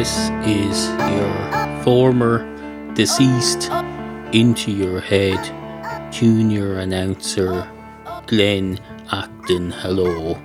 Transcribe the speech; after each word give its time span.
This 0.00 0.30
is 0.48 0.88
your 1.12 1.82
former 1.84 2.40
deceased 2.94 3.68
into 4.32 4.72
your 4.72 4.98
head 4.98 5.36
junior 6.10 6.78
announcer 6.78 7.68
Glen 8.26 8.80
Acton. 9.12 9.70
Hello. 9.70 10.40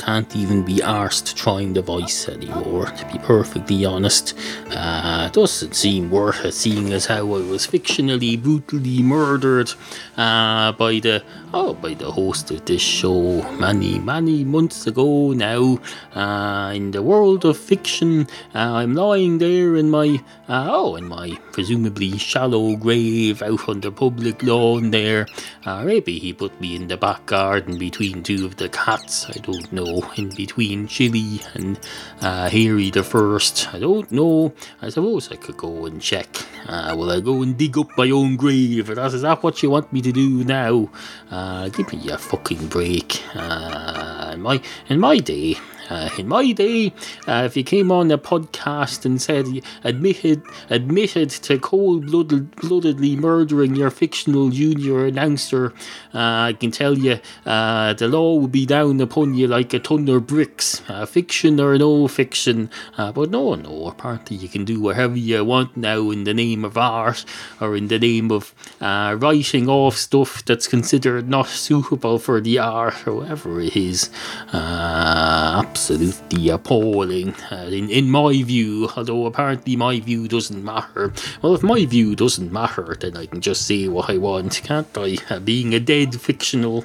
Can't 0.00 0.34
even 0.34 0.64
be 0.64 0.76
arsed 0.76 1.34
trying 1.34 1.74
the 1.74 1.82
voice 1.82 2.26
anymore, 2.26 2.86
to 2.86 3.04
be 3.12 3.18
perfectly 3.18 3.84
honest. 3.84 4.32
Uh, 4.70 5.28
doesn't 5.28 5.74
seem 5.74 6.10
worth 6.10 6.42
it, 6.42 6.54
seeing 6.54 6.90
as 6.94 7.04
how 7.04 7.18
I 7.18 7.42
was 7.52 7.66
fictionally 7.66 8.42
brutally 8.42 9.02
murdered 9.02 9.70
uh, 10.16 10.72
by 10.72 11.00
the 11.00 11.22
oh 11.52 11.74
by 11.74 11.92
the 11.92 12.10
host 12.10 12.50
of 12.50 12.64
this 12.64 12.80
show 12.80 13.42
many 13.58 13.98
many 13.98 14.42
months 14.42 14.86
ago 14.86 15.32
now. 15.32 15.78
Uh, 16.14 16.72
in 16.74 16.92
the 16.92 17.02
world 17.02 17.44
of 17.44 17.58
fiction, 17.58 18.26
uh, 18.54 18.80
I'm 18.80 18.94
lying 18.94 19.36
there 19.36 19.76
in 19.76 19.90
my 19.90 20.18
uh, 20.48 20.66
oh 20.70 20.96
in 20.96 21.08
my 21.08 21.38
presumably 21.52 22.16
shallow 22.18 22.76
grave 22.76 23.42
out 23.42 23.68
on 23.68 23.80
the 23.80 23.90
public 23.90 24.42
lawn 24.42 24.90
there. 24.90 25.26
Uh, 25.64 25.82
maybe 25.84 26.18
he 26.18 26.32
put 26.32 26.58
me 26.60 26.76
in 26.76 26.88
the 26.88 26.96
back 26.96 27.26
garden 27.26 27.78
between 27.78 28.22
two 28.22 28.44
of 28.46 28.56
the 28.56 28.68
cats. 28.68 29.26
I 29.28 29.38
don't 29.40 29.72
know. 29.72 30.02
In 30.16 30.30
between 30.34 30.86
Chili 30.86 31.40
and 31.54 31.78
uh, 32.20 32.48
Harry 32.48 32.90
the 32.90 33.02
First. 33.02 33.72
I 33.74 33.78
don't 33.78 34.10
know. 34.10 34.52
I 34.82 34.88
suppose 34.88 35.30
I 35.30 35.36
could 35.36 35.56
go 35.56 35.86
and 35.86 36.00
check. 36.00 36.28
Uh, 36.66 36.94
will 36.96 37.10
I 37.10 37.20
go 37.20 37.42
and 37.42 37.56
dig 37.56 37.76
up 37.78 37.96
my 37.96 38.10
own 38.10 38.36
grave? 38.36 38.86
That, 38.86 39.12
is 39.14 39.22
that 39.22 39.42
what 39.42 39.62
you 39.62 39.70
want 39.70 39.92
me 39.92 40.00
to 40.02 40.12
do 40.12 40.44
now? 40.44 40.90
Uh, 41.30 41.68
give 41.68 41.92
me 41.92 42.08
a 42.10 42.18
fucking 42.18 42.68
break. 42.68 43.22
Uh, 43.34 44.30
in 44.34 44.42
my 44.42 44.60
in 44.88 45.00
my 45.00 45.18
day, 45.18 45.56
uh, 45.90 46.08
in 46.16 46.28
my 46.28 46.52
day, 46.52 46.92
uh, 47.26 47.42
if 47.44 47.56
you 47.56 47.64
came 47.64 47.90
on 47.90 48.10
a 48.10 48.18
podcast 48.18 49.04
and 49.04 49.20
said 49.20 49.46
admitted 49.84 50.42
admitted 50.70 51.30
to 51.30 51.58
cold 51.58 52.06
bloodedly 52.06 53.16
murdering 53.16 53.74
your 53.74 53.90
fictional 53.90 54.50
junior 54.50 55.06
announcer, 55.06 55.72
uh, 56.14 56.50
I 56.50 56.56
can 56.58 56.70
tell 56.70 56.96
you 56.96 57.18
uh, 57.44 57.92
the 57.94 58.08
law 58.08 58.36
would 58.36 58.52
be 58.52 58.66
down 58.66 59.00
upon 59.00 59.34
you 59.34 59.48
like 59.48 59.74
a 59.74 59.80
ton 59.80 60.08
of 60.08 60.26
bricks, 60.26 60.82
uh, 60.88 61.06
fiction 61.06 61.60
or 61.60 61.76
no 61.76 62.08
fiction. 62.08 62.70
But 62.96 63.30
no, 63.30 63.54
no, 63.54 63.88
apparently 63.88 64.36
you 64.36 64.48
can 64.48 64.64
do 64.64 64.80
whatever 64.80 65.16
you 65.16 65.44
want 65.44 65.76
now 65.76 66.10
in 66.10 66.24
the 66.24 66.34
name 66.34 66.64
of 66.64 66.78
art 66.78 67.24
or 67.60 67.76
in 67.76 67.88
the 67.88 67.98
name 67.98 68.30
of 68.30 68.54
writing 68.80 69.68
off 69.68 69.96
stuff 69.96 70.44
that's 70.44 70.68
considered 70.68 71.28
not 71.28 71.48
suitable 71.48 72.18
for 72.18 72.40
the 72.40 72.58
art 72.58 73.06
or 73.06 73.14
whatever 73.14 73.60
it 73.60 73.76
is. 73.76 74.10
Uh, 74.52 75.62
absolutely 75.80 76.50
appalling. 76.50 77.34
Uh, 77.50 77.70
in, 77.72 77.88
in 77.88 78.10
my 78.10 78.42
view, 78.42 78.86
although 78.96 79.24
apparently 79.24 79.76
my 79.76 79.98
view 79.98 80.28
doesn't 80.28 80.62
matter. 80.62 81.10
Well, 81.40 81.54
if 81.54 81.62
my 81.62 81.86
view 81.86 82.14
doesn't 82.14 82.52
matter, 82.52 82.94
then 83.00 83.16
I 83.16 83.24
can 83.24 83.40
just 83.40 83.66
say 83.66 83.88
what 83.88 84.10
I 84.10 84.18
want, 84.18 84.60
can't 84.62 84.86
I? 84.94 85.16
Uh, 85.30 85.40
being 85.40 85.72
a 85.72 85.80
dead 85.80 86.20
fictional 86.20 86.84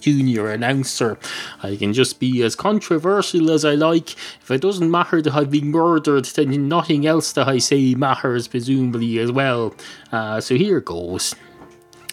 junior 0.00 0.50
announcer. 0.50 1.18
I 1.62 1.76
can 1.76 1.92
just 1.92 2.18
be 2.18 2.42
as 2.42 2.56
controversial 2.56 3.50
as 3.50 3.66
I 3.66 3.74
like. 3.74 4.12
If 4.40 4.50
it 4.50 4.62
doesn't 4.62 4.90
matter 4.90 5.20
that 5.20 5.34
I've 5.34 5.50
been 5.50 5.70
murdered, 5.70 6.24
then 6.24 6.66
nothing 6.66 7.06
else 7.06 7.32
that 7.32 7.46
I 7.46 7.58
say 7.58 7.94
matters, 7.94 8.48
presumably, 8.48 9.18
as 9.18 9.30
well. 9.30 9.74
Uh, 10.10 10.40
so 10.40 10.54
here 10.54 10.80
goes. 10.80 11.34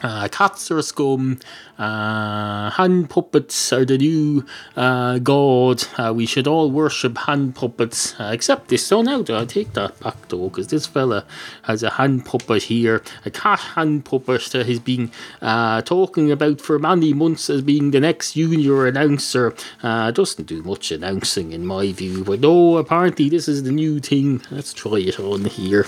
Uh, 0.02 0.28
cats 0.28 0.70
are 0.72 0.82
scum. 0.82 1.40
Uh, 1.78 2.70
hand 2.72 3.10
puppets 3.10 3.74
are 3.74 3.84
the 3.84 3.98
new 3.98 4.46
uh, 4.78 5.20
god. 5.20 5.84
Uh, 5.98 6.14
we 6.16 6.26
should 6.26 6.48
all 6.48 6.72
worship 6.72 7.18
hand 7.18 7.56
puppets, 7.56 8.18
uh, 8.20 8.30
except 8.32 8.70
this. 8.70 8.88
So 8.88 9.02
now 9.02 9.24
I 9.28 9.46
take 9.46 9.74
that 9.74 10.00
back 10.00 10.16
though, 10.30 10.50
because 10.50 10.68
this 10.68 10.88
fella 10.88 11.26
has 11.64 11.84
a 11.84 11.92
hand 11.92 12.26
puppet 12.26 12.64
here, 12.64 13.04
a 13.26 13.32
cat 13.32 13.60
hand 13.60 14.06
puppet 14.06 14.42
that 14.54 14.66
he's 14.66 14.80
been 14.80 15.12
uh, 15.42 15.82
talking 15.82 16.32
about 16.32 16.62
for 16.62 16.80
many 16.80 17.14
months 17.14 17.50
as 17.50 17.62
being 17.62 17.92
the 17.92 18.00
next 18.00 18.34
junior 18.34 18.88
announcer. 18.88 19.54
doesn't 19.82 20.46
do 20.46 20.64
much 20.64 20.92
announcing 20.92 21.52
in 21.52 21.66
my 21.66 21.92
view, 21.92 22.24
but 22.24 22.40
no, 22.40 22.78
apparently 22.78 23.28
this 23.28 23.48
is 23.48 23.64
the 23.64 23.72
new 23.72 24.00
thing. 24.00 24.42
Let's 24.50 24.74
try 24.74 25.00
it 25.00 25.20
on 25.20 25.46
here 25.46 25.86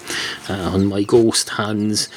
on 0.50 0.86
my 0.86 1.04
ghost 1.04 1.50
hands. 1.50 2.10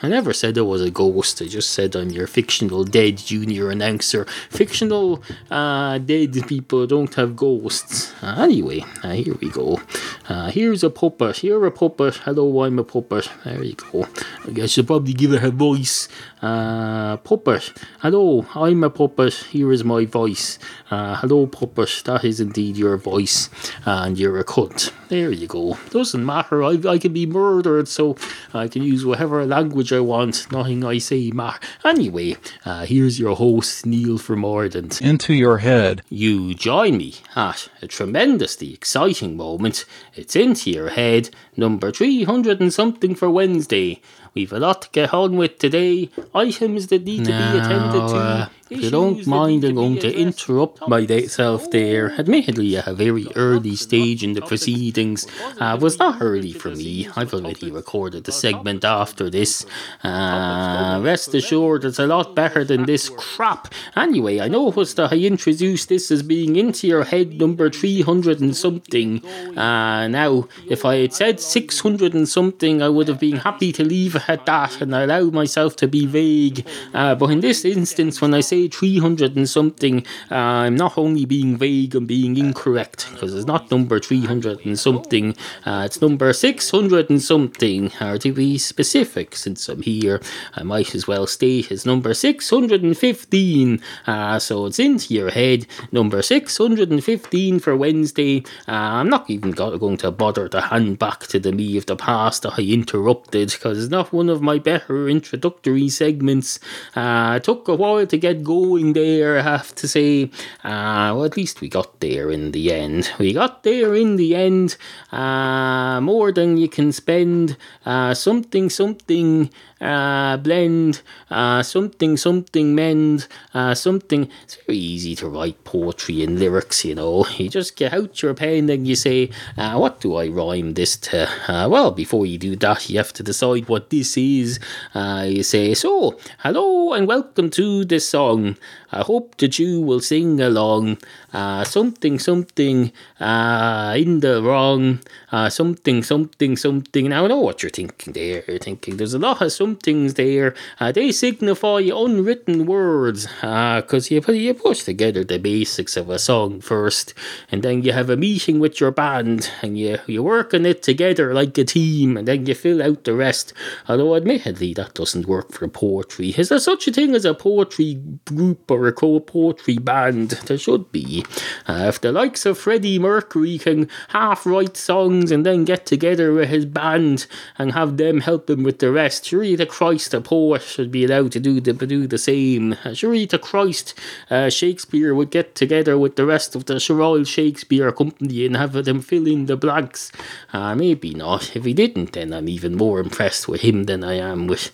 I 0.00 0.06
never 0.06 0.32
said 0.32 0.56
I 0.56 0.60
was 0.60 0.80
a 0.80 0.92
ghost. 0.92 1.42
I 1.42 1.46
just 1.46 1.70
said 1.70 1.96
I'm 1.96 2.10
your 2.10 2.28
fictional 2.58 2.82
dead 2.82 3.16
junior 3.16 3.70
announcer. 3.70 4.24
Fictional 4.50 5.22
uh, 5.48 5.96
dead 5.98 6.34
people 6.48 6.88
don't 6.88 7.14
have 7.14 7.36
ghosts. 7.36 8.12
Uh, 8.20 8.34
anyway, 8.40 8.84
uh, 9.04 9.12
here 9.12 9.34
we 9.40 9.48
go. 9.48 9.80
Uh, 10.28 10.50
here's 10.50 10.82
a 10.82 10.90
puppet. 10.90 11.36
Here 11.36 11.64
a 11.64 11.70
puppet. 11.70 12.16
Hello, 12.24 12.64
I'm 12.64 12.80
a 12.80 12.84
puppet. 12.84 13.30
There 13.44 13.62
you 13.62 13.76
go. 13.76 14.08
I 14.44 14.50
guess 14.50 14.76
you'll 14.76 14.86
probably 14.86 15.12
give 15.12 15.32
it 15.32 15.44
a 15.44 15.52
voice. 15.52 16.08
Uh, 16.40 17.16
puppet. 17.18 17.72
Hello, 18.00 18.46
I'm 18.54 18.84
a 18.84 18.90
puppet. 18.90 19.34
Here 19.34 19.72
is 19.72 19.82
my 19.82 20.04
voice. 20.04 20.58
Uh, 20.90 21.16
hello, 21.16 21.46
puppet. 21.46 22.02
That 22.04 22.24
is 22.24 22.38
indeed 22.40 22.76
your 22.76 22.96
voice. 22.96 23.50
and 23.84 24.16
you're 24.18 24.38
a 24.38 24.44
cunt. 24.44 24.92
There 25.08 25.32
you 25.32 25.46
go. 25.46 25.78
Doesn't 25.90 26.24
matter. 26.24 26.62
I, 26.62 26.78
I 26.86 26.98
can 26.98 27.12
be 27.12 27.26
murdered, 27.26 27.88
so 27.88 28.16
I 28.54 28.68
can 28.68 28.82
use 28.82 29.04
whatever 29.04 29.44
language 29.46 29.92
I 29.92 30.00
want. 30.00 30.50
Nothing 30.52 30.84
I 30.84 30.98
say 30.98 31.30
matter. 31.30 31.58
Anyway, 31.84 32.36
uh, 32.64 32.84
here's 32.84 33.18
your 33.18 33.34
host, 33.34 33.84
Neal 33.86 34.18
from 34.18 34.40
Mordant. 34.40 35.00
Into 35.00 35.34
your 35.34 35.58
head. 35.58 36.02
You 36.08 36.54
join 36.54 36.98
me 36.98 37.14
at 37.34 37.68
a 37.82 37.88
tremendously 37.88 38.72
exciting 38.74 39.36
moment. 39.36 39.84
It's 40.14 40.36
into 40.36 40.70
your 40.70 40.90
head, 40.90 41.30
number 41.56 41.90
300 41.90 42.60
and 42.60 42.72
something 42.72 43.14
for 43.14 43.28
Wednesday. 43.30 44.00
We've 44.38 44.52
a 44.52 44.60
lot 44.60 44.82
to 44.82 44.88
get 44.90 45.12
on 45.12 45.36
with 45.36 45.58
today. 45.58 46.10
Items 46.32 46.86
that 46.86 47.02
need 47.02 47.24
to 47.24 47.32
be 47.32 47.58
attended 47.58 48.06
to. 48.08 48.16
Uh, 48.16 48.48
if 48.70 48.82
you 48.82 48.90
don't 48.90 49.26
mind, 49.26 49.64
I'm 49.64 49.74
going 49.74 49.98
to 50.00 50.14
interrupt 50.14 50.86
myself 50.88 51.70
there. 51.70 52.12
Admittedly, 52.12 52.76
at 52.76 52.86
a 52.86 52.94
very 52.94 53.26
early 53.34 53.76
stage 53.76 54.22
in 54.22 54.34
the 54.34 54.42
proceedings. 54.42 55.26
Uh, 55.58 55.78
was 55.80 55.98
not 55.98 56.18
early 56.20 56.52
for 56.52 56.70
me. 56.70 57.08
I've 57.16 57.32
already 57.32 57.70
recorded 57.70 58.24
the 58.24 58.32
segment 58.32 58.84
after 58.84 59.30
this. 59.30 59.64
Uh, 60.04 61.00
rest 61.02 61.34
assured, 61.34 61.84
it's 61.84 61.98
a 61.98 62.06
lot 62.06 62.34
better 62.34 62.64
than 62.64 62.84
this 62.84 63.08
crap. 63.08 63.72
Anyway, 63.96 64.40
I 64.40 64.48
noticed 64.48 64.96
that 64.96 65.12
I 65.12 65.16
introduced 65.16 65.88
this 65.88 66.10
as 66.10 66.22
being 66.22 66.56
into 66.56 66.86
your 66.86 67.04
head 67.04 67.38
number 67.38 67.70
300 67.70 68.40
and 68.40 68.54
something. 68.54 69.24
Uh, 69.56 70.08
now, 70.08 70.48
if 70.68 70.84
I 70.84 70.96
had 70.96 71.14
said 71.14 71.40
600 71.40 72.14
and 72.14 72.28
something, 72.28 72.82
I 72.82 72.88
would 72.88 73.08
have 73.08 73.20
been 73.20 73.36
happy 73.36 73.72
to 73.72 73.84
leave 73.84 74.16
it 74.16 74.28
at 74.28 74.46
that 74.46 74.80
and 74.80 74.94
allow 74.94 75.24
myself 75.24 75.76
to 75.76 75.88
be 75.88 76.06
vague. 76.06 76.66
Uh, 76.92 77.14
but 77.14 77.30
in 77.30 77.40
this 77.40 77.64
instance, 77.64 78.20
when 78.20 78.34
I 78.34 78.40
say 78.40 78.57
300 78.66 79.36
and 79.36 79.48
something, 79.48 80.04
uh, 80.30 80.34
I'm 80.34 80.74
not 80.74 80.98
only 80.98 81.24
being 81.24 81.56
vague, 81.56 81.94
I'm 81.94 82.06
being 82.06 82.36
incorrect 82.36 83.08
because 83.12 83.34
it's 83.34 83.46
not 83.46 83.70
number 83.70 84.00
300 84.00 84.66
and 84.66 84.78
something, 84.78 85.36
uh, 85.64 85.82
it's 85.86 86.02
number 86.02 86.32
600 86.32 87.10
and 87.10 87.22
something. 87.22 87.92
Or 88.00 88.18
to 88.18 88.32
be 88.32 88.58
specific, 88.58 89.36
since 89.36 89.68
I'm 89.68 89.82
here, 89.82 90.20
I 90.54 90.62
might 90.62 90.94
as 90.94 91.06
well 91.06 91.26
state 91.26 91.68
it's 91.70 91.84
number 91.84 92.14
615. 92.14 93.82
Uh, 94.06 94.38
so 94.38 94.66
it's 94.66 94.78
into 94.78 95.14
your 95.14 95.30
head, 95.30 95.66
number 95.92 96.22
615 96.22 97.58
for 97.58 97.76
Wednesday. 97.76 98.44
I'm 98.66 99.08
not 99.08 99.28
even 99.28 99.50
going 99.50 99.96
to 99.98 100.10
bother 100.10 100.48
to 100.48 100.60
hand 100.60 100.98
back 100.98 101.26
to 101.28 101.38
the 101.38 101.52
me 101.52 101.76
of 101.76 101.86
the 101.86 101.96
past 101.96 102.42
that 102.42 102.58
I 102.58 102.62
interrupted 102.62 103.50
because 103.50 103.82
it's 103.82 103.90
not 103.90 104.12
one 104.12 104.28
of 104.28 104.40
my 104.40 104.58
better 104.58 105.08
introductory 105.08 105.88
segments. 105.88 106.58
Uh, 106.94 107.34
it 107.36 107.44
took 107.44 107.68
a 107.68 107.74
while 107.74 108.06
to 108.06 108.16
get 108.16 108.44
going 108.48 108.94
there, 108.94 109.38
I 109.38 109.42
have 109.42 109.74
to 109.74 109.86
say. 109.86 110.30
Uh, 110.64 111.12
well, 111.12 111.24
at 111.26 111.36
least 111.36 111.60
we 111.60 111.68
got 111.68 112.00
there 112.00 112.30
in 112.30 112.52
the 112.52 112.72
end. 112.72 113.10
We 113.18 113.34
got 113.34 113.62
there 113.62 113.94
in 113.94 114.16
the 114.16 114.34
end. 114.34 114.78
Uh, 115.12 116.00
more 116.00 116.32
than 116.32 116.56
you 116.56 116.66
can 116.66 116.90
spend. 116.92 117.58
Uh, 117.84 118.14
something, 118.14 118.70
something 118.70 119.50
uh, 119.80 120.36
blend, 120.38 121.02
uh, 121.30 121.62
something, 121.62 122.16
something 122.16 122.74
mend, 122.74 123.28
uh, 123.54 123.74
something. 123.74 124.28
It's 124.44 124.56
very 124.66 124.78
easy 124.78 125.14
to 125.16 125.28
write 125.28 125.62
poetry 125.64 126.22
and 126.22 126.38
lyrics, 126.38 126.84
you 126.84 126.94
know. 126.94 127.26
You 127.38 127.48
just 127.48 127.76
get 127.76 127.92
out 127.92 128.20
your 128.22 128.34
pen 128.34 128.68
and 128.70 128.86
you 128.86 128.96
say, 128.96 129.30
uh, 129.56 129.76
what 129.76 130.00
do 130.00 130.16
I 130.16 130.28
rhyme 130.28 130.74
this 130.74 130.96
to? 131.08 131.28
Uh, 131.46 131.68
well, 131.68 131.90
before 131.90 132.26
you 132.26 132.38
do 132.38 132.56
that, 132.56 132.88
you 132.90 132.98
have 132.98 133.12
to 133.14 133.22
decide 133.22 133.68
what 133.68 133.90
this 133.90 134.16
is. 134.16 134.58
Uh, 134.94 135.26
you 135.28 135.42
say, 135.42 135.74
so, 135.74 136.18
hello 136.38 136.92
and 136.94 137.06
welcome 137.06 137.50
to 137.50 137.84
this 137.84 138.08
song 138.08 138.37
long 138.38 138.56
I 138.90 139.02
hope 139.02 139.36
that 139.38 139.58
you 139.58 139.80
will 139.80 140.00
sing 140.00 140.40
along. 140.40 140.98
Uh, 141.32 141.62
something, 141.64 142.18
something 142.18 142.90
uh, 143.20 143.94
in 143.96 144.20
the 144.20 144.42
wrong. 144.42 145.00
Uh, 145.30 145.50
something, 145.50 146.02
something, 146.02 146.56
something. 146.56 147.08
Now 147.10 147.24
I 147.24 147.28
know 147.28 147.40
what 147.40 147.62
you're 147.62 147.70
thinking 147.70 148.14
there. 148.14 148.44
You're 148.48 148.58
thinking 148.58 148.96
there's 148.96 149.14
a 149.14 149.18
lot 149.18 149.42
of 149.42 149.52
somethings 149.52 150.14
there. 150.14 150.54
Uh, 150.80 150.90
they 150.90 151.12
signify 151.12 151.80
unwritten 151.80 152.64
words 152.64 153.26
because 153.26 154.10
uh, 154.10 154.14
you, 154.14 154.34
you 154.34 154.54
push 154.54 154.84
together 154.84 155.22
the 155.22 155.38
basics 155.38 155.96
of 155.96 156.08
a 156.08 156.18
song 156.18 156.60
first 156.62 157.12
and 157.50 157.62
then 157.62 157.82
you 157.82 157.92
have 157.92 158.08
a 158.08 158.16
meeting 158.16 158.58
with 158.58 158.80
your 158.80 158.90
band 158.90 159.50
and 159.60 159.78
you, 159.78 159.98
you 160.06 160.22
work 160.22 160.54
on 160.54 160.64
it 160.64 160.82
together 160.82 161.34
like 161.34 161.58
a 161.58 161.64
team 161.64 162.16
and 162.16 162.26
then 162.26 162.46
you 162.46 162.54
fill 162.54 162.82
out 162.82 163.04
the 163.04 163.12
rest. 163.12 163.52
Although, 163.86 164.16
admittedly, 164.16 164.72
that 164.74 164.94
doesn't 164.94 165.26
work 165.26 165.52
for 165.52 165.68
poetry. 165.68 166.30
Is 166.38 166.48
there 166.48 166.58
such 166.58 166.88
a 166.88 166.92
thing 166.92 167.14
as 167.14 167.26
a 167.26 167.34
poetry 167.34 168.00
group 168.24 168.70
or 168.70 168.77
a 168.86 168.92
poetry 168.92 169.78
band? 169.78 170.30
There 170.46 170.58
should 170.58 170.92
be. 170.92 171.24
Uh, 171.66 171.86
if 171.88 172.00
the 172.00 172.12
likes 172.12 172.46
of 172.46 172.58
Freddie 172.58 172.98
Mercury 172.98 173.58
can 173.58 173.88
half 174.08 174.46
write 174.46 174.76
songs 174.76 175.30
and 175.30 175.44
then 175.44 175.64
get 175.64 175.86
together 175.86 176.32
with 176.32 176.48
his 176.48 176.64
band 176.64 177.26
and 177.58 177.72
have 177.72 177.96
them 177.96 178.20
help 178.20 178.48
him 178.48 178.62
with 178.62 178.78
the 178.78 178.92
rest, 178.92 179.24
surely 179.26 179.56
the 179.56 179.66
Christ, 179.66 180.14
a 180.14 180.20
poet, 180.20 180.62
should 180.62 180.90
be 180.90 181.04
allowed 181.04 181.32
to 181.32 181.40
do 181.40 181.60
the, 181.60 181.72
do 181.72 182.06
the 182.06 182.18
same. 182.18 182.76
Uh, 182.84 182.94
surely 182.94 183.26
the 183.26 183.38
Christ, 183.38 183.94
uh, 184.30 184.50
Shakespeare 184.50 185.14
would 185.14 185.30
get 185.30 185.54
together 185.54 185.98
with 185.98 186.16
the 186.16 186.26
rest 186.26 186.54
of 186.54 186.66
the 186.66 186.84
Royal 186.90 187.24
Shakespeare 187.24 187.90
Company 187.92 188.46
and 188.46 188.56
have 188.56 188.72
them 188.84 189.00
fill 189.00 189.26
in 189.26 189.46
the 189.46 189.56
blanks. 189.56 190.12
Uh, 190.52 190.74
maybe 190.74 191.14
not. 191.14 191.56
If 191.56 191.64
he 191.64 191.74
didn't, 191.74 192.12
then 192.12 192.32
I'm 192.32 192.48
even 192.48 192.76
more 192.76 193.00
impressed 193.00 193.48
with 193.48 193.62
him 193.62 193.84
than 193.84 194.04
I 194.04 194.14
am 194.14 194.46
with 194.46 194.70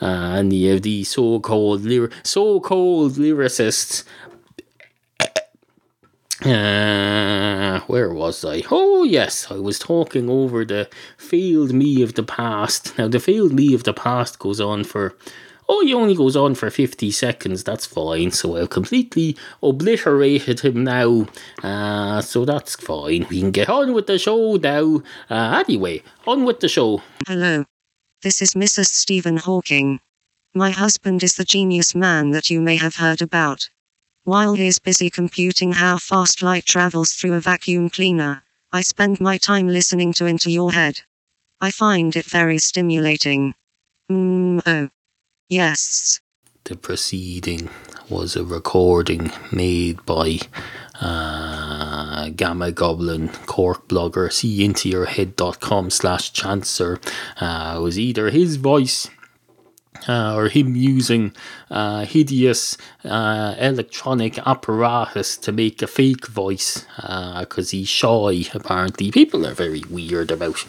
uh, 0.00 0.36
any 0.38 0.70
of 0.70 0.82
these 0.82 1.08
so-called 1.08 1.86
so-called 2.22 3.12
lyricists. 3.12 3.47
Uh, 6.44 7.80
where 7.88 8.12
was 8.12 8.44
I? 8.44 8.62
Oh, 8.70 9.02
yes, 9.02 9.50
I 9.50 9.58
was 9.58 9.78
talking 9.78 10.30
over 10.30 10.64
the 10.64 10.88
failed 11.16 11.72
me 11.72 12.00
of 12.02 12.14
the 12.14 12.22
past. 12.22 12.96
Now, 12.96 13.08
the 13.08 13.18
failed 13.18 13.52
me 13.52 13.74
of 13.74 13.82
the 13.82 13.92
past 13.92 14.38
goes 14.38 14.60
on 14.60 14.84
for 14.84 15.16
Oh, 15.70 15.84
he 15.84 15.92
only 15.92 16.14
goes 16.14 16.34
on 16.34 16.54
for 16.54 16.70
50 16.70 17.10
seconds, 17.10 17.62
that's 17.62 17.84
fine. 17.84 18.30
So 18.30 18.56
I've 18.56 18.70
completely 18.70 19.36
obliterated 19.62 20.60
him 20.60 20.82
now. 20.82 21.26
Uh, 21.62 22.22
so 22.22 22.46
that's 22.46 22.74
fine. 22.76 23.26
We 23.28 23.40
can 23.40 23.50
get 23.50 23.68
on 23.68 23.92
with 23.92 24.06
the 24.06 24.18
show 24.18 24.56
now. 24.56 25.02
Uh, 25.28 25.62
anyway, 25.66 26.02
on 26.26 26.44
with 26.46 26.60
the 26.60 26.68
show. 26.68 27.02
Hello. 27.26 27.66
This 28.22 28.40
is 28.40 28.54
Mrs. 28.54 28.86
Stephen 28.86 29.36
Hawking. 29.36 30.00
My 30.54 30.70
husband 30.70 31.22
is 31.22 31.34
the 31.34 31.44
genius 31.44 31.94
man 31.94 32.30
that 32.30 32.48
you 32.48 32.60
may 32.60 32.76
have 32.76 32.96
heard 32.96 33.20
about. 33.20 33.68
While 34.24 34.54
he 34.54 34.66
is 34.66 34.78
busy 34.78 35.10
computing 35.10 35.72
how 35.72 35.98
fast 35.98 36.42
light 36.42 36.64
travels 36.64 37.12
through 37.12 37.34
a 37.34 37.40
vacuum 37.40 37.90
cleaner, 37.90 38.42
I 38.72 38.82
spend 38.82 39.20
my 39.20 39.38
time 39.38 39.68
listening 39.68 40.12
to 40.14 40.26
Into 40.26 40.50
Your 40.50 40.72
Head. 40.72 41.02
I 41.60 41.70
find 41.70 42.14
it 42.16 42.24
very 42.24 42.58
stimulating. 42.58 43.54
Mm, 44.10 44.62
oh. 44.66 44.88
Yes. 45.48 46.20
The 46.64 46.76
proceeding 46.76 47.70
was 48.08 48.36
a 48.36 48.44
recording 48.44 49.32
made 49.50 50.04
by 50.04 50.38
uh, 51.00 52.28
Gamma 52.30 52.72
Goblin 52.72 53.28
Cork 53.46 53.88
blogger. 53.88 54.32
See 54.32 54.64
into 54.64 54.88
your 54.88 55.06
head.com 55.06 55.90
slash 55.90 56.32
chancer. 56.32 57.00
Uh, 57.40 57.80
was 57.80 57.98
either 57.98 58.30
his 58.30 58.56
voice 58.56 59.08
uh, 60.08 60.34
or 60.34 60.48
him 60.48 60.76
using 60.76 61.32
uh, 61.70 62.04
hideous 62.04 62.76
uh, 63.04 63.54
electronic 63.58 64.38
apparatus 64.46 65.36
to 65.36 65.52
make 65.52 65.82
a 65.82 65.86
fake 65.86 66.26
voice 66.26 66.86
because 66.96 67.72
uh, 67.72 67.76
he's 67.76 67.88
shy, 67.88 68.44
apparently. 68.54 69.10
People 69.10 69.46
are 69.46 69.54
very 69.54 69.82
weird 69.90 70.30
about 70.30 70.64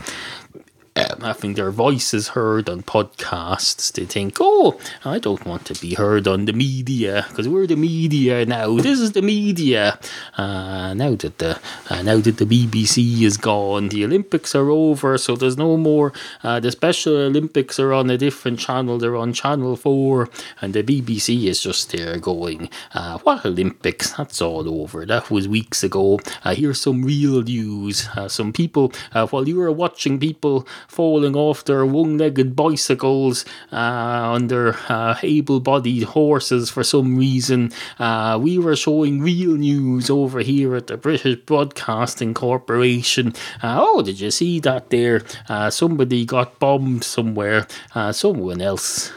um, 0.99 1.21
having 1.21 1.53
their 1.53 1.71
voices 1.71 2.29
heard 2.29 2.69
on 2.69 2.83
podcasts. 2.83 3.91
They 3.91 4.05
think, 4.05 4.37
oh, 4.39 4.79
I 5.05 5.19
don't 5.19 5.45
want 5.45 5.65
to 5.65 5.75
be 5.75 5.95
heard 5.95 6.27
on 6.27 6.45
the 6.45 6.53
media 6.53 7.25
because 7.29 7.47
we're 7.47 7.67
the 7.67 7.75
media 7.75 8.45
now. 8.45 8.77
This 8.77 8.99
is 8.99 9.13
the 9.13 9.21
media. 9.21 9.99
Uh, 10.37 10.93
now 10.93 11.15
that 11.15 11.37
the 11.37 11.59
uh, 11.89 12.01
now 12.01 12.17
that 12.17 12.37
the 12.37 12.45
BBC 12.45 13.21
is 13.21 13.37
gone, 13.37 13.89
the 13.89 14.03
Olympics 14.03 14.55
are 14.55 14.69
over, 14.69 15.17
so 15.17 15.35
there's 15.35 15.57
no 15.57 15.77
more. 15.77 16.13
Uh, 16.43 16.59
the 16.59 16.71
Special 16.71 17.15
Olympics 17.15 17.79
are 17.79 17.93
on 17.93 18.09
a 18.09 18.17
different 18.17 18.59
channel. 18.59 18.97
They're 18.97 19.15
on 19.15 19.33
Channel 19.33 19.75
Four, 19.75 20.29
and 20.61 20.73
the 20.73 20.83
BBC 20.83 21.45
is 21.45 21.61
just 21.61 21.91
there 21.91 22.17
going, 22.17 22.69
uh, 22.93 23.19
"What 23.19 23.45
Olympics? 23.45 24.11
That's 24.11 24.41
all 24.41 24.67
over. 24.81 25.05
That 25.05 25.29
was 25.31 25.47
weeks 25.47 25.83
ago." 25.83 26.19
Here's 26.45 26.81
some 26.81 27.03
real 27.03 27.41
news. 27.43 28.07
Uh, 28.15 28.27
some 28.27 28.51
people, 28.51 28.91
uh, 29.13 29.27
while 29.27 29.47
you 29.47 29.57
were 29.57 29.71
watching 29.71 30.19
people 30.19 30.67
falling 30.89 31.35
off 31.35 31.63
their 31.65 31.85
one 31.85 32.17
legged 32.17 32.55
bicycles 32.55 33.45
uh, 33.71 33.75
on 33.75 34.47
their 34.47 34.75
uh, 34.89 35.15
able 35.21 35.59
bodied 35.59 36.03
horses 36.03 36.69
for 36.69 36.83
some 36.83 37.15
reason. 37.15 37.71
Uh, 37.99 38.37
we 38.41 38.57
were 38.57 38.75
showing 38.75 39.21
real 39.21 39.51
news 39.51 40.09
over 40.09 40.39
here 40.39 40.75
at 40.75 40.87
the 40.87 40.97
British 40.97 41.37
Broadcasting 41.45 42.33
Corporation. 42.33 43.33
Uh, 43.61 43.77
oh, 43.79 44.01
did 44.01 44.19
you 44.19 44.31
see 44.31 44.59
that 44.59 44.89
there? 44.89 45.21
Uh, 45.47 45.69
somebody 45.69 46.25
got 46.25 46.57
bombed 46.59 47.03
somewhere. 47.03 47.67
Uh, 47.93 48.11
someone 48.11 48.59
else. 48.59 49.11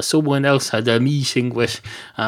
someone 0.00 0.44
else 0.44 0.70
had 0.70 0.88
a 0.88 0.98
meeting 0.98 1.54
with 1.54 1.80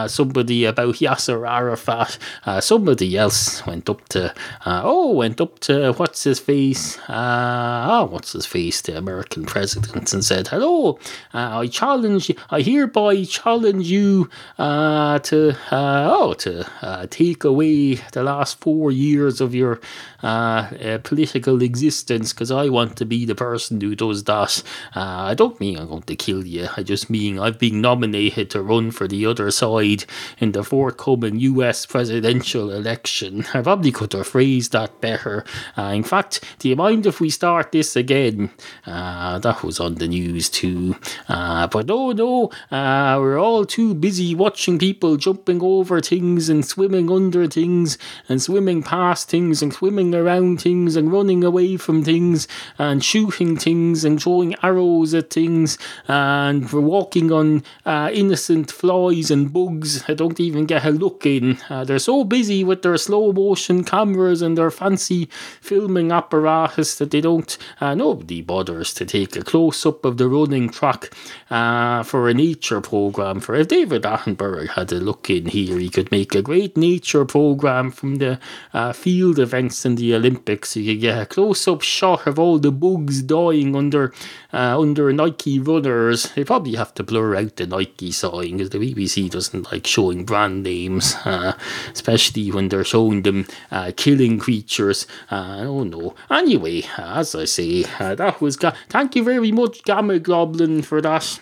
somebody 0.07 0.65
about 0.65 0.95
Yasser 0.95 1.47
Arafat. 1.47 2.19
somebody 2.61 3.17
else 3.17 3.67
went 3.67 3.91
up 3.91 4.09
to, 4.11 4.33
oh, 4.65 5.11
went 5.11 5.41
up 5.41 5.59
to, 5.59 5.93
what's 5.95 6.23
his 6.23 6.39
face? 6.39 6.99
Ah, 7.09 8.01
oh, 8.01 8.05
what's 8.05 8.33
his 8.33 8.47
face? 8.47 8.66
The 8.71 8.97
American 8.97 9.45
president 9.45 10.13
and 10.13 10.25
said, 10.25 10.49
"Hello, 10.49 10.99
uh, 11.35 11.61
I 11.61 11.67
challenge, 11.67 12.31
I 12.51 12.61
hereby 12.61 13.25
challenge 13.25 13.89
you 13.91 14.29
uh, 14.59 15.19
to, 15.21 15.57
uh, 15.71 16.11
oh, 16.13 16.35
to 16.35 16.67
uh, 16.83 17.07
take 17.11 17.45
away 17.45 17.95
the 18.13 18.23
last 18.23 18.61
four 18.61 18.91
years 18.91 19.41
of 19.41 19.55
your 19.55 19.81
uh, 20.27 20.75
uh, 20.83 20.99
political 21.05 21.63
existence 21.63 22.33
because 22.33 22.51
I 22.51 22.69
want 22.69 22.97
to 22.97 23.05
be 23.07 23.25
the 23.25 23.37
person 23.37 23.81
who 23.81 23.95
does 23.95 24.25
that. 24.25 24.61
I 24.95 25.35
don't 25.35 25.61
mean 25.61 25.79
I'm 25.79 25.87
going 25.87 26.03
to 26.03 26.17
kill 26.17 26.45
you. 26.45 26.67
I 26.77 26.83
just 26.83 27.09
mean 27.09 27.39
I've 27.39 27.61
been 27.61 27.81
nominated 27.81 28.51
to 28.51 28.63
run 28.63 28.91
for 28.91 29.07
the 29.07 29.25
other 29.25 29.53
side 29.53 30.05
in 30.39 30.51
the 30.51 30.65
forthcoming 30.65 31.39
U.S. 31.39 31.87
presidential 31.87 32.73
election. 32.73 33.45
I 33.55 33.63
probably 33.63 33.93
could 33.93 34.15
have 34.15 34.27
phrased 34.27 34.73
that 34.73 35.01
better. 35.01 35.45
in 35.77 36.03
fact, 36.03 36.43
do 36.59 36.69
you 36.69 36.75
mind 36.75 37.07
if 37.07 37.21
we 37.21 37.31
start 37.31 37.71
this 37.71 37.95
again? 37.95 38.51
Uh, 38.85 39.39
that 39.39 39.63
was 39.63 39.79
on 39.79 39.95
the 39.95 40.09
news 40.09 40.51
too. 40.51 40.97
Uh, 41.29 41.69
but 41.69 41.89
oh 41.89 42.11
no, 42.11 42.51
uh, 42.73 43.17
we're 43.21 43.39
all 43.39 43.65
too 43.65 43.95
busy 43.95 44.35
watching 44.35 44.79
people 44.79 45.17
jumping 45.17 45.63
over 45.63 46.01
things 46.01 46.49
and 46.49 46.65
swimming 46.65 47.11
under 47.11 47.47
things 47.47 47.97
and 48.29 48.43
swimming 48.43 48.83
past 48.83 49.29
things 49.29 49.63
and 49.63 49.73
swimming 49.73 50.16
around 50.17 50.61
things 50.61 50.97
and 50.97 51.13
running 51.13 51.45
away 51.45 51.77
from 51.77 52.03
things 52.03 52.49
and 52.79 53.05
shooting 53.05 53.57
things 53.57 54.05
and 54.05 54.23
throwing 54.23 54.55
arrows 54.63 55.15
at 55.15 55.31
things 55.31 55.79
and 56.09 56.73
walking 56.73 57.31
on 57.31 57.63
uh, 57.85 58.11
innocent 58.13 58.71
flies 58.71 59.31
and 59.31 59.53
bugs 59.53 60.05
that 60.07 60.19
don't 60.19 60.41
even 60.41 60.67
get 60.67 60.85
a 60.85 60.91
look 60.91 61.27
in. 61.27 61.59
Uh, 61.69 61.85
they're 61.85 61.99
so 61.99 62.25
busy 62.25 62.65
with 62.65 62.83
their 62.83 62.97
slow 62.97 63.33
motion 63.33 63.85
cameras 63.85 64.43
and 64.43 64.57
their 64.57 64.71
fancy 64.71 65.29
filming 65.61 66.11
apparatus 66.11 66.97
that 66.97 67.11
they 67.11 67.21
don't, 67.21 67.59
uh, 67.81 67.95
nobody 67.95 68.41
bothers 68.41 68.95
to 68.95 69.05
take 69.05 69.37
a 69.37 69.43
close 69.43 69.85
up 69.85 70.05
of 70.05 70.17
the 70.17 70.29
running 70.29 70.69
track 70.69 71.13
uh, 71.51 72.03
for 72.03 72.29
a 72.29 72.35
nature 72.35 72.81
program. 72.81 73.41
For 73.41 73.55
if 73.55 73.69
David 73.69 74.03
Attenborough 74.03 74.69
had 74.69 74.93
a 74.93 74.97
look 74.97 75.29
in 75.29 75.47
here, 75.47 75.79
he 75.79 75.89
could 75.89 76.11
make 76.11 76.35
a 76.35 76.43
great 76.43 76.77
nature 76.77 77.25
program 77.25 77.91
from 77.91 78.17
the 78.17 78.39
uh, 78.73 78.93
field 78.93 79.39
events 79.39 79.85
in 79.85 79.96
the 79.97 80.15
Olympics. 80.15 80.77
You 80.77 80.97
get 80.97 81.21
a 81.21 81.27
close 81.27 81.67
up 81.69 81.83
shot 81.83 82.27
of 82.27 82.39
all 82.39 82.59
the 82.59 82.71
bugs 82.73 83.23
dying 83.23 83.75
under 83.77 84.13
uh, 84.53 84.79
under 84.81 85.13
Nike 85.13 85.59
runners. 85.59 86.31
They 86.35 86.45
probably 86.45 86.77
have 86.77 86.95
to 86.95 87.03
blur 87.03 87.37
out 87.37 87.57
the 87.57 87.67
Nike 87.67 88.13
sign 88.13 88.53
because 88.59 88.71
the 88.71 88.79
BBC 88.79 89.29
doesn't 89.31 89.71
like 89.73 89.87
showing 89.87 90.25
brand 90.25 90.63
names, 90.63 91.15
uh, 91.25 91.53
especially 91.93 92.51
when 92.53 92.69
they're 92.69 92.85
showing 92.85 93.23
them 93.23 93.47
uh, 93.71 93.93
killing 93.97 94.39
creatures. 94.39 95.07
Uh, 95.31 95.59
oh 95.61 95.83
no. 95.83 96.15
Anyway, 96.31 96.83
as 96.97 97.35
I 97.35 97.45
say, 97.45 97.85
uh, 97.99 98.15
that 98.15 98.41
was. 98.41 98.57
Ga- 98.57 98.77
Thank 98.89 99.17
you 99.17 99.25
very 99.25 99.53
much, 99.53 99.83
Gamma 99.85 100.19
Goblin, 100.19 100.83
for 100.83 101.01
that. 101.03 101.41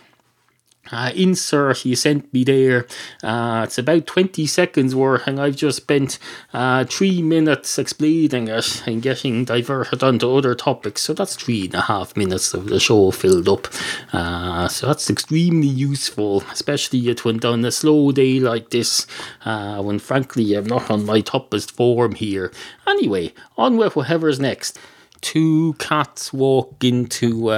Uh, 0.92 1.10
insert 1.14 1.78
he 1.78 1.94
sent 1.94 2.32
me 2.32 2.44
there. 2.44 2.86
Uh, 3.22 3.62
it's 3.64 3.78
about 3.78 4.06
20 4.06 4.46
seconds 4.46 4.94
worth, 4.94 5.26
and 5.26 5.40
I've 5.40 5.56
just 5.56 5.78
spent 5.78 6.18
uh, 6.52 6.84
three 6.84 7.22
minutes 7.22 7.78
explaining 7.78 8.48
it 8.48 8.82
and 8.86 9.02
getting 9.02 9.44
diverted 9.44 10.02
onto 10.02 10.30
other 10.30 10.54
topics. 10.54 11.02
So 11.02 11.14
that's 11.14 11.36
three 11.36 11.66
and 11.66 11.74
a 11.74 11.82
half 11.82 12.16
minutes 12.16 12.54
of 12.54 12.68
the 12.68 12.80
show 12.80 13.10
filled 13.10 13.48
up. 13.48 13.68
Uh, 14.12 14.68
so 14.68 14.86
that's 14.86 15.08
extremely 15.10 15.68
useful, 15.68 16.42
especially 16.52 17.08
it 17.08 17.24
went 17.24 17.44
on 17.44 17.64
a 17.64 17.72
slow 17.72 18.12
day 18.12 18.40
like 18.40 18.70
this, 18.70 19.06
uh, 19.44 19.82
when 19.82 19.98
frankly 19.98 20.54
I'm 20.54 20.66
not 20.66 20.90
on 20.90 21.06
my 21.06 21.22
toppest 21.22 21.70
form 21.70 22.14
here. 22.14 22.52
Anyway, 22.86 23.32
on 23.56 23.76
with 23.76 23.96
whatever's 23.96 24.38
next. 24.40 24.78
Two 25.20 25.72
cats 25.78 26.32
walk 26.32 26.84
into. 26.84 27.50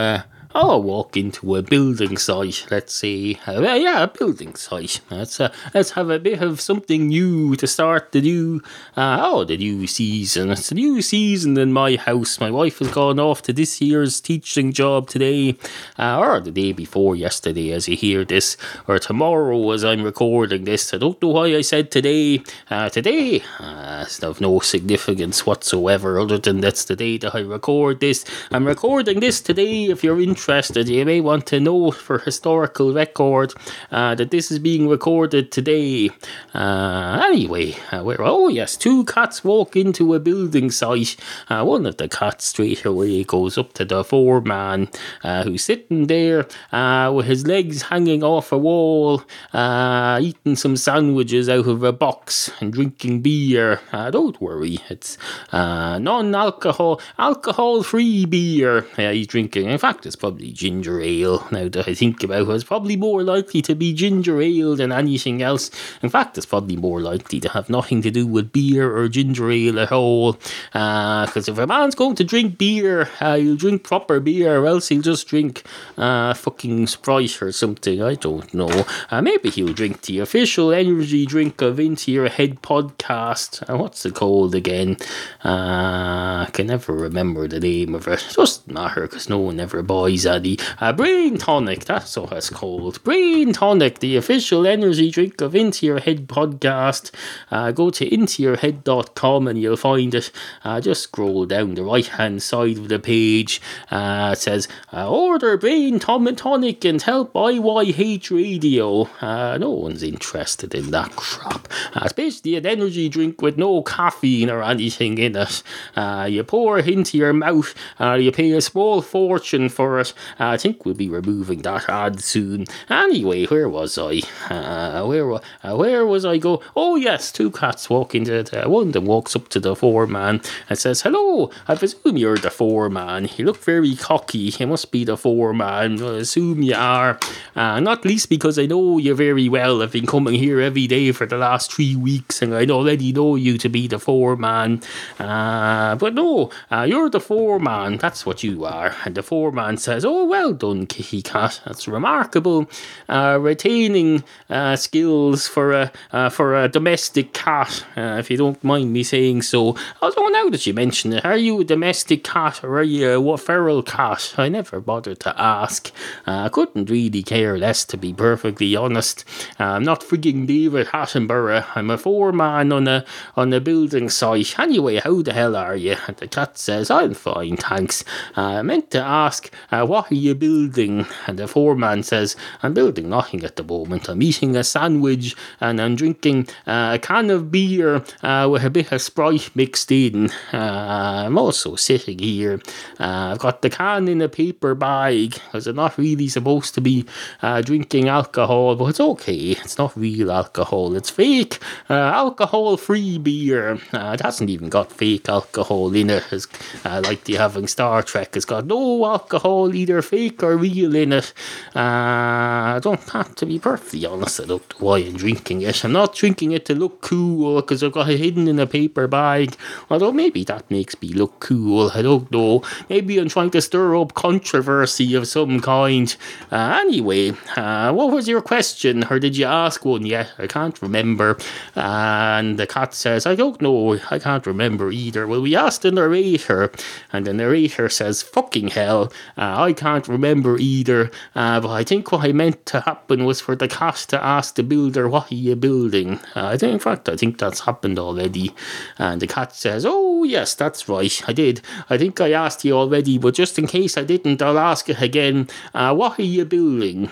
I'll 0.59 0.83
walk 0.83 1.19
into 1.19 1.55
a 1.55 1.61
building 1.61 2.17
site, 2.17 2.67
let's 2.71 2.95
see. 2.95 3.39
uh, 3.47 3.61
yeah, 3.61 4.05
a 4.05 4.09
building 4.09 4.55
site. 4.55 5.03
Let's, 5.11 5.39
uh, 5.39 5.53
let's 5.75 5.91
have 5.91 6.09
a 6.09 6.19
bit 6.19 6.41
of 6.41 6.63
something 6.63 7.09
new 7.09 7.57
to 7.57 7.67
start 7.67 8.13
the 8.13 8.23
new, 8.23 8.63
uh, 8.97 9.21
oh, 9.23 9.45
the 9.45 9.59
new 9.59 9.87
season. 9.87 10.51
It's 10.51 10.73
a 10.73 10.75
new 10.75 11.03
season 11.03 11.59
in 11.59 11.75
my 11.75 11.97
house. 11.97 12.41
My 12.41 12.51
wife 12.51 12.79
has 12.79 12.91
gone 12.91 13.21
off 13.21 13.43
to 13.43 13.53
this 13.53 13.83
year's 13.83 14.19
teaching 14.19 14.73
job 14.73 15.11
today, 15.11 15.57
uh, 15.99 16.19
or 16.19 16.41
the 16.41 16.53
day 16.53 16.73
before 16.73 17.15
yesterday, 17.15 17.73
as 17.73 17.87
you 17.87 17.95
hear 17.95 18.25
this, 18.25 18.57
or 18.89 18.99
tomorrow 18.99 19.73
as 19.73 19.85
I'm 19.85 20.05
recording 20.05 20.65
this. 20.65 20.95
I 20.95 20.97
don't 20.97 21.21
know 21.21 21.29
why 21.29 21.55
I 21.55 21.61
said 21.61 21.91
today. 21.91 22.43
Uh, 22.71 22.89
today, 22.89 23.43
uh, 23.61 24.05
it's 24.07 24.23
of 24.23 24.41
no 24.41 24.61
significance 24.61 25.45
whatsoever, 25.45 26.19
other 26.19 26.39
than 26.39 26.63
that's 26.63 26.87
the 26.87 26.97
day 26.97 27.19
that 27.19 27.35
I 27.35 27.41
record 27.41 28.01
this. 28.01 28.25
I'm 28.51 28.67
recording 28.67 29.21
this 29.21 29.43
today 29.43 29.85
if 29.85 30.03
you're 30.03 30.19
interested 30.19 30.46
interested, 30.49 30.89
you 30.89 31.05
may 31.05 31.21
want 31.21 31.45
to 31.45 31.59
know 31.59 31.91
for 31.91 32.21
historical 32.21 32.93
record 32.93 33.53
uh, 33.91 34.15
that 34.15 34.31
this 34.31 34.53
is 34.53 34.61
being 34.61 34.89
recorded 34.89 35.51
today. 35.51 36.09
Uh, 36.55 37.21
anyway, 37.25 37.75
uh, 37.91 38.05
oh 38.21 38.47
yes, 38.47 38.77
two 38.77 39.05
cats 39.07 39.43
walk 39.43 39.75
into 39.75 40.15
a 40.15 40.21
building 40.21 40.71
site. 40.71 41.17
Uh, 41.49 41.65
one 41.65 41.85
of 41.85 41.97
the 41.97 42.09
cats 42.09 42.45
straight 42.45 42.85
away 42.85 43.25
goes 43.25 43.59
up 43.59 43.73
to 43.73 43.85
the 43.85 44.05
foreman 44.05 44.89
uh, 45.25 45.43
who's 45.43 45.65
sitting 45.65 46.07
there 46.07 46.47
uh, 46.71 47.11
with 47.13 47.27
his 47.27 47.45
legs 47.45 47.83
hanging 47.83 48.23
off 48.23 48.53
a 48.53 48.59
wall, 48.59 49.25
eating 49.53 50.55
some 50.55 50.77
sandwiches 50.77 51.49
out 51.49 51.67
of 51.67 51.83
a 51.83 51.93
box 51.93 52.53
and 52.61 52.73
drinking 52.73 53.21
beer. 53.21 53.81
don't 54.13 54.41
worry, 54.41 54.79
it's 54.89 55.19
non-alcohol, 55.53 57.01
alcohol-free 57.19 58.27
beer 58.27 58.83
he's 58.97 59.27
drinking. 59.27 59.69
In 59.69 59.79
fact, 59.79 60.07
it's 60.07 60.15
probably 60.15 60.36
probably 60.37 60.53
ginger 60.53 61.01
ale. 61.01 61.47
Now 61.57 61.69
that 61.69 61.89
I 61.89 61.95
think 61.95 62.23
about 62.23 62.49
it, 62.49 62.55
it's 62.55 62.65
probably 62.65 62.97
more 62.97 63.23
likely 63.23 63.63
to 63.63 63.75
be 63.75 63.95
ginger 63.95 64.43
ale 64.43 64.77
than 64.77 64.93
anything 64.93 65.41
else. 65.41 65.71
In 66.03 66.11
fact, 66.11 66.37
it's 66.37 66.45
probably 66.45 66.77
more 66.77 67.01
likely 67.01 67.41
to 67.41 67.49
have 67.49 67.71
nothing 67.71 68.03
to 68.03 68.11
do 68.11 68.27
with 68.27 68.53
beer 68.53 68.95
or 68.95 69.09
ginger 69.09 69.51
ale 69.51 69.81
at 69.81 69.93
all. 69.93 70.33
Because 70.73 71.49
uh, 71.49 71.53
if 71.53 71.59
a 71.59 71.67
man's 71.67 71.95
going 71.95 72.17
to 72.17 72.25
drink 72.25 72.59
beer, 72.59 73.09
uh, 73.21 73.37
he'll 73.37 73.57
drink 73.57 73.85
proper 73.85 74.21
beer, 74.21 74.61
or 74.61 74.67
else 74.67 74.89
he'll 74.89 75.01
just 75.01 75.29
drink 75.29 75.63
uh, 75.97 76.35
fucking 76.35 76.89
Sprite 76.89 77.41
or 77.41 77.53
something. 77.53 78.03
I 78.03 78.15
don't 78.15 78.53
know. 78.53 78.85
Uh, 79.11 79.23
maybe 79.23 79.49
he'll 79.49 79.73
drink 79.73 80.03
the 80.03 80.19
official 80.19 80.73
energy 80.73 81.25
drink 81.25 81.63
of 81.63 81.81
Into 81.81 82.13
Your 82.13 82.29
Head 82.29 82.61
podcast. 82.61 83.69
Uh, 83.71 83.79
what's 83.79 84.05
it 84.05 84.15
called 84.15 84.55
again? 84.55 84.99
Uh, 85.43 86.45
I 86.47 86.51
can 86.53 86.67
never 86.67 86.93
remember 86.93 87.49
the 87.49 87.61
name 87.61 87.95
of 87.95 88.07
it. 88.09 88.23
It 88.29 88.35
doesn't 88.35 88.71
matter 88.71 89.03
because 89.03 89.31
no 89.31 89.39
one 89.39 89.59
ever 89.61 89.83
buys 89.87 90.16
Zaddy. 90.17 90.61
Uh, 90.81 90.93
Brain 90.93 91.39
Tonic, 91.39 91.85
that's 91.85 92.17
what 92.17 92.33
it's 92.33 92.51
called. 92.51 93.03
Brain 93.05 93.53
Tonic, 93.53 94.01
the 94.01 94.17
official 94.17 94.67
energy 94.67 95.11
drink 95.11 95.41
of 95.41 95.55
Into 95.55 95.87
Your 95.87 96.01
Head 96.01 96.27
podcast. 96.27 97.11
Uh, 97.51 97.71
go 97.71 97.91
to 97.91 98.09
intoyourhead.com 98.09 99.49
and 99.49 99.61
you'll 99.61 99.77
find 99.77 100.15
it. 100.15 100.31
Uh, 100.65 100.81
just 100.81 101.03
scroll 101.05 101.47
down 101.47 101.75
the 101.75 101.83
right 101.83 102.07
hand 102.07 102.43
side 102.43 102.79
of 102.79 102.89
the 102.89 102.99
page. 102.99 103.61
Uh, 103.91 104.31
it 104.33 104.39
says, 104.39 104.69
uh, 104.93 105.09
Order 105.11 105.57
Brain 105.57 105.99
Tonic 105.99 106.85
and 106.85 107.03
help 107.03 107.33
IYH 107.33 108.31
Radio. 108.31 109.09
Uh, 109.21 109.59
no 109.59 109.71
one's 109.71 110.03
interested 110.03 110.75
in 110.75 110.91
that 110.91 111.15
crap. 111.17 111.69
Uh, 111.95 112.01
it's 112.05 112.13
basically 112.13 112.57
an 112.57 112.67
energy 112.67 113.09
drink 113.09 113.43
with 113.43 113.57
no 113.57 113.83
caffeine 113.83 114.51
or 114.51 114.63
anything 114.63 115.19
in 115.19 115.37
it. 115.37 115.63
You 115.97 116.45
pour 116.45 116.79
it 116.79 116.89
into 116.89 117.19
your 117.19 117.33
mouth, 117.33 117.75
you 118.01 118.33
pay 118.33 118.53
a 118.53 118.61
small 118.61 119.03
fortune 119.03 119.69
for 119.69 120.01
it, 120.01 120.06
I 120.39 120.57
think 120.57 120.85
we'll 120.85 120.95
be 120.95 121.09
removing 121.09 121.63
that 121.63 121.89
ad 121.89 122.21
soon. 122.21 122.67
Anyway, 122.89 123.47
where 123.47 123.69
was 123.69 123.99
I? 123.99 124.21
Uh, 124.51 125.05
where 125.07 125.33
uh, 125.33 125.77
where 125.77 126.05
was 126.07 126.25
I 126.25 126.39
go? 126.39 126.63
Oh 126.75 126.97
yes, 126.97 127.33
two 127.33 127.51
cats 127.51 127.89
walk 127.89 128.15
into 128.15 128.43
the, 128.43 128.69
one 128.69 128.89
of 128.89 128.93
them 128.93 129.07
walks 129.07 129.35
up 129.37 129.49
to 129.51 129.61
the 129.61 129.75
foreman 129.75 130.41
and 130.69 130.79
says, 130.79 131.03
"Hello, 131.03 131.51
I 131.69 131.75
presume 131.75 132.17
you're 132.17 132.39
the 132.39 132.51
foreman. 132.51 133.29
You 133.37 133.45
look 133.47 133.63
very 133.63 133.95
cocky. 133.95 134.53
You 134.59 134.67
must 134.67 134.91
be 134.91 135.05
the 135.05 135.17
foreman. 135.17 136.03
I 136.03 136.19
assume 136.19 136.63
you 136.63 136.75
are. 136.75 137.19
Uh, 137.55 137.81
not 137.81 138.05
least 138.05 138.29
because 138.29 138.59
I 138.59 138.67
know 138.67 138.99
you 138.99 139.15
very 139.15 139.49
well. 139.49 139.83
I've 139.83 139.93
been 139.93 140.07
coming 140.07 140.35
here 140.35 140.61
every 140.61 140.87
day 140.87 141.13
for 141.13 141.27
the 141.27 141.39
last 141.39 141.73
three 141.73 141.97
weeks, 141.97 142.43
and 142.43 142.55
I 142.55 142.67
already 142.67 143.13
know 143.13 143.37
you 143.37 143.59
to 143.59 143.69
be 143.69 143.87
the 143.87 143.99
foreman. 143.99 144.83
Uh, 145.19 145.95
but 145.97 146.15
no, 146.15 146.51
uh, 146.71 146.87
you're 146.89 147.11
the 147.11 147.21
foreman. 147.21 147.99
That's 147.99 148.27
what 148.27 148.43
you 148.43 148.65
are." 148.65 148.95
And 149.05 149.15
the 149.15 149.23
foreman 149.23 149.77
says, 149.77 149.96
"Oh, 150.05 150.27
well 150.27 150.53
done, 150.53 150.87
Kitty 150.87 151.23
Cat. 151.23 151.61
That's 151.65 151.89
remarkable. 151.89 152.69
Uh, 153.09 153.39
retaining 153.41 154.25
uh, 154.51 154.77
skills 154.77 155.49
for 155.49 155.73
a 155.73 155.93
uh, 156.13 156.29
for 156.29 156.55
a 156.55 156.69
domestic 156.69 157.33
cat, 157.33 157.85
uh, 157.97 158.17
if 158.19 158.31
you 158.31 158.37
don't 158.37 158.63
mind 158.63 158.93
me 158.93 159.03
saying 159.03 159.43
so. 159.43 159.77
Although 160.03 160.29
now 160.29 160.49
that 160.51 160.67
you 160.67 160.75
mention 160.75 161.13
it, 161.13 161.25
are 161.25 161.37
you 161.37 161.61
a 161.61 161.65
domestic 161.65 162.25
cat 162.25 162.63
or 162.63 162.79
are 162.79 162.83
you 162.83 163.31
a 163.31 163.39
feral 163.39 163.83
cat? 163.83 164.35
I 164.37 164.49
never 164.49 164.81
bothered 164.81 165.21
to 165.21 165.41
ask. 165.41 165.91
Uh, 166.27 166.45
I 166.45 166.49
couldn't 166.49 166.91
really 166.91 167.23
care 167.23 167.57
less, 167.57 167.85
to 167.87 167.97
be 167.97 168.13
perfectly 168.13 168.77
honest. 168.77 169.25
Uh, 169.59 169.65
I'm 169.65 169.85
not 169.85 170.01
frigging 170.01 170.47
David 170.47 170.89
Attenborough. 170.89 171.67
I'm 171.75 171.91
a 171.91 171.99
foreman 171.99 172.73
on 172.73 172.89
a 172.89 173.05
on 173.37 173.53
a 173.53 173.61
building 173.61 174.09
site. 174.11 174.59
Anyway, 174.59 174.97
how 174.97 175.23
the 175.23 175.33
hell 175.33 175.57
are 175.57 175.77
you? 175.77 175.97
And 176.07 176.17
the 176.17 176.29
cat 176.29 176.59
says, 176.59 176.91
"I'm 176.91 177.15
fine, 177.15 177.57
thanks." 177.57 178.05
I 178.37 178.63
meant 178.63 178.91
to 178.91 179.01
ask, 179.01 179.51
what 179.71 179.86
what 179.87 180.11
are 180.11 180.15
you 180.15 180.35
building? 180.35 181.07
And 181.27 181.39
the 181.39 181.49
foreman 181.49 182.03
says, 182.03 182.37
I'm 182.63 182.75
building 182.75 183.09
nothing 183.09 183.45
at 183.45 183.57
the 183.57 183.65
moment. 183.65 184.09
I'm 184.09 184.23
eating 184.23 184.57
a 184.57 184.65
sandwich 184.65 185.35
and 185.61 185.81
I'm 185.81 185.97
drinking 185.97 186.49
uh, 186.67 186.93
a 186.95 186.99
can 186.99 187.31
of 187.31 187.51
beer 187.51 188.05
uh, 188.23 188.49
with 188.51 188.65
a 188.65 188.71
bit 188.71 188.93
of 188.93 189.03
Sprite 189.03 189.51
mixed 189.55 189.93
in. 189.93 190.31
Uh, 190.53 191.25
I'm 191.27 191.39
also 191.39 191.77
sitting 191.77 192.19
here. 192.19 192.61
Uh, 192.99 193.33
I've 193.33 193.39
got 193.39 193.63
the 193.63 193.71
can 193.71 194.09
in 194.09 194.21
a 194.21 194.29
paper 194.29 194.75
bag 194.75 195.33
because 195.33 195.67
I'm 195.67 195.77
not 195.77 195.99
really 195.99 196.29
supposed 196.29 196.75
to 196.75 196.81
be 196.81 197.05
uh, 197.43 197.63
drinking 197.63 198.09
alcohol, 198.09 198.77
but 198.77 198.87
it's 198.87 199.01
okay. 199.01 199.57
It's 199.67 199.79
not 199.79 199.97
real 199.97 200.31
alcohol. 200.31 200.97
It's 200.97 201.11
fake 201.11 201.59
alcohol 201.89 202.77
free 202.77 203.19
beer. 203.19 203.79
it 203.93 204.21
hasn't 204.21 204.51
even 204.51 204.69
got 204.69 204.93
fake 204.93 205.29
alcohol 205.29 205.95
in 205.95 206.11
it, 206.11 206.25
as, 206.33 206.49
like 206.85 207.25
the 207.25 207.35
having 207.35 207.67
Star 207.67 208.03
Trek. 208.03 208.37
It's 208.37 208.45
got 208.45 208.67
no 208.67 209.05
alcohol 209.05 209.75
either 209.77 210.03
fake 210.03 210.43
or 210.43 210.57
real 210.57 210.95
in 210.97 211.13
it. 211.13 211.33
Uh, 211.75 212.77
I 212.77 212.81
don't 212.83 213.09
have 213.11 213.35
to 213.37 213.47
be 213.47 213.59
perfectly 213.59 214.07
honest. 214.07 214.41
I 214.41 214.45
know 214.45 214.61
why 214.79 214.99
I'm 214.99 215.17
drinking 215.17 215.63
it. 215.63 215.85
I'm 215.85 215.93
not 215.93 216.15
drinking 216.15 216.53
it 216.53 216.65
to 216.67 216.75
look 216.75 217.03
cool 217.03 217.57
because 217.57 217.83
I've 217.83 217.93
got 217.93 218.09
it 218.11 218.19
hidden 218.19 218.49
in 218.49 218.59
a 218.59 218.67
paper 218.67 219.07
bag. 219.07 219.57
Although 219.91 220.13
maybe 220.13 220.45
that 220.45 220.71
makes 220.71 221.01
me 221.01 221.09
look 221.09 221.41
cool. 221.41 221.91
I 221.95 222.03
don't 222.03 222.31
know. 222.33 222.63
Maybe 222.89 223.19
I'm 223.19 223.29
trying 223.29 223.51
to 223.51 223.61
stir 223.61 223.97
up 223.97 224.15
controversy 224.15 225.15
of 225.15 225.29
some 225.29 225.61
kind. 225.61 226.15
Uh, 226.51 226.79
anyway, 226.81 227.33
uh, 227.57 227.93
what 227.93 228.11
was 228.11 228.29
your 228.29 228.41
question? 228.41 229.05
Or 229.11 229.19
did 229.19 229.37
you 229.37 229.47
ask 229.47 229.85
one 229.85 230.07
yet? 230.07 230.33
I 230.39 230.47
can't 230.47 230.81
remember. 230.81 231.37
and 231.75 232.59
the 232.59 232.67
cat 232.67 232.95
says, 232.95 233.27
I 233.27 233.35
don't 233.35 233.61
know. 233.61 233.99
I 234.11 234.19
can't 234.19 234.47
remember 234.47 234.91
either. 234.91 235.27
Well, 235.27 235.43
we 235.43 235.55
asked 235.55 235.83
the 235.83 235.91
narrator, 235.91 236.71
and 237.13 237.27
the 237.27 237.33
narrator 237.35 237.89
says, 237.89 238.23
fucking 238.23 238.69
hell. 238.69 239.13
Uh, 239.37 239.66
I 239.67 239.73
can't 239.73 240.07
remember 240.07 240.57
either, 240.59 241.11
uh, 241.35 241.61
but 241.61 241.71
I 241.71 241.83
think 241.83 242.13
what 242.13 242.25
I 242.25 242.33
meant 242.33 242.65
to 242.67 242.81
happen 242.81 243.25
was 243.25 243.41
for 243.41 243.57
the 243.57 243.67
cast 243.67 244.11
to 244.11 244.25
ask 244.25 244.55
the 244.55 244.63
builder, 244.63 245.09
What 245.09 245.33
are 245.33 245.35
you 245.35 245.57
building? 245.57 246.21
Uh, 246.35 246.47
I 246.47 246.57
think, 246.57 246.73
in 246.75 246.79
fact, 246.79 247.09
I 247.09 247.17
think 247.17 247.39
that's 247.39 247.61
happened 247.61 247.99
already. 247.99 248.55
And 248.97 249.21
the 249.21 249.27
cat 249.27 249.55
says, 249.55 249.85
Oh, 249.85 250.23
yes, 250.23 250.55
that's 250.55 250.89
right, 250.89 251.21
I 251.27 251.33
did. 251.33 251.61
I 251.91 251.99
think 251.99 252.21
I 252.21 252.33
asked 252.33 252.65
you 252.65 252.75
already, 252.75 253.19
but 253.19 253.35
just 253.35 253.59
in 253.59 253.67
case 253.67 253.99
I 253.99 254.05
didn't, 254.05 254.41
I'll 254.41 254.59
ask 254.59 254.89
it 254.89 255.03
again. 255.03 255.49
Uh, 255.75 255.95
what 255.95 256.19
are 256.19 256.23
you 256.23 256.45
building? 256.45 257.11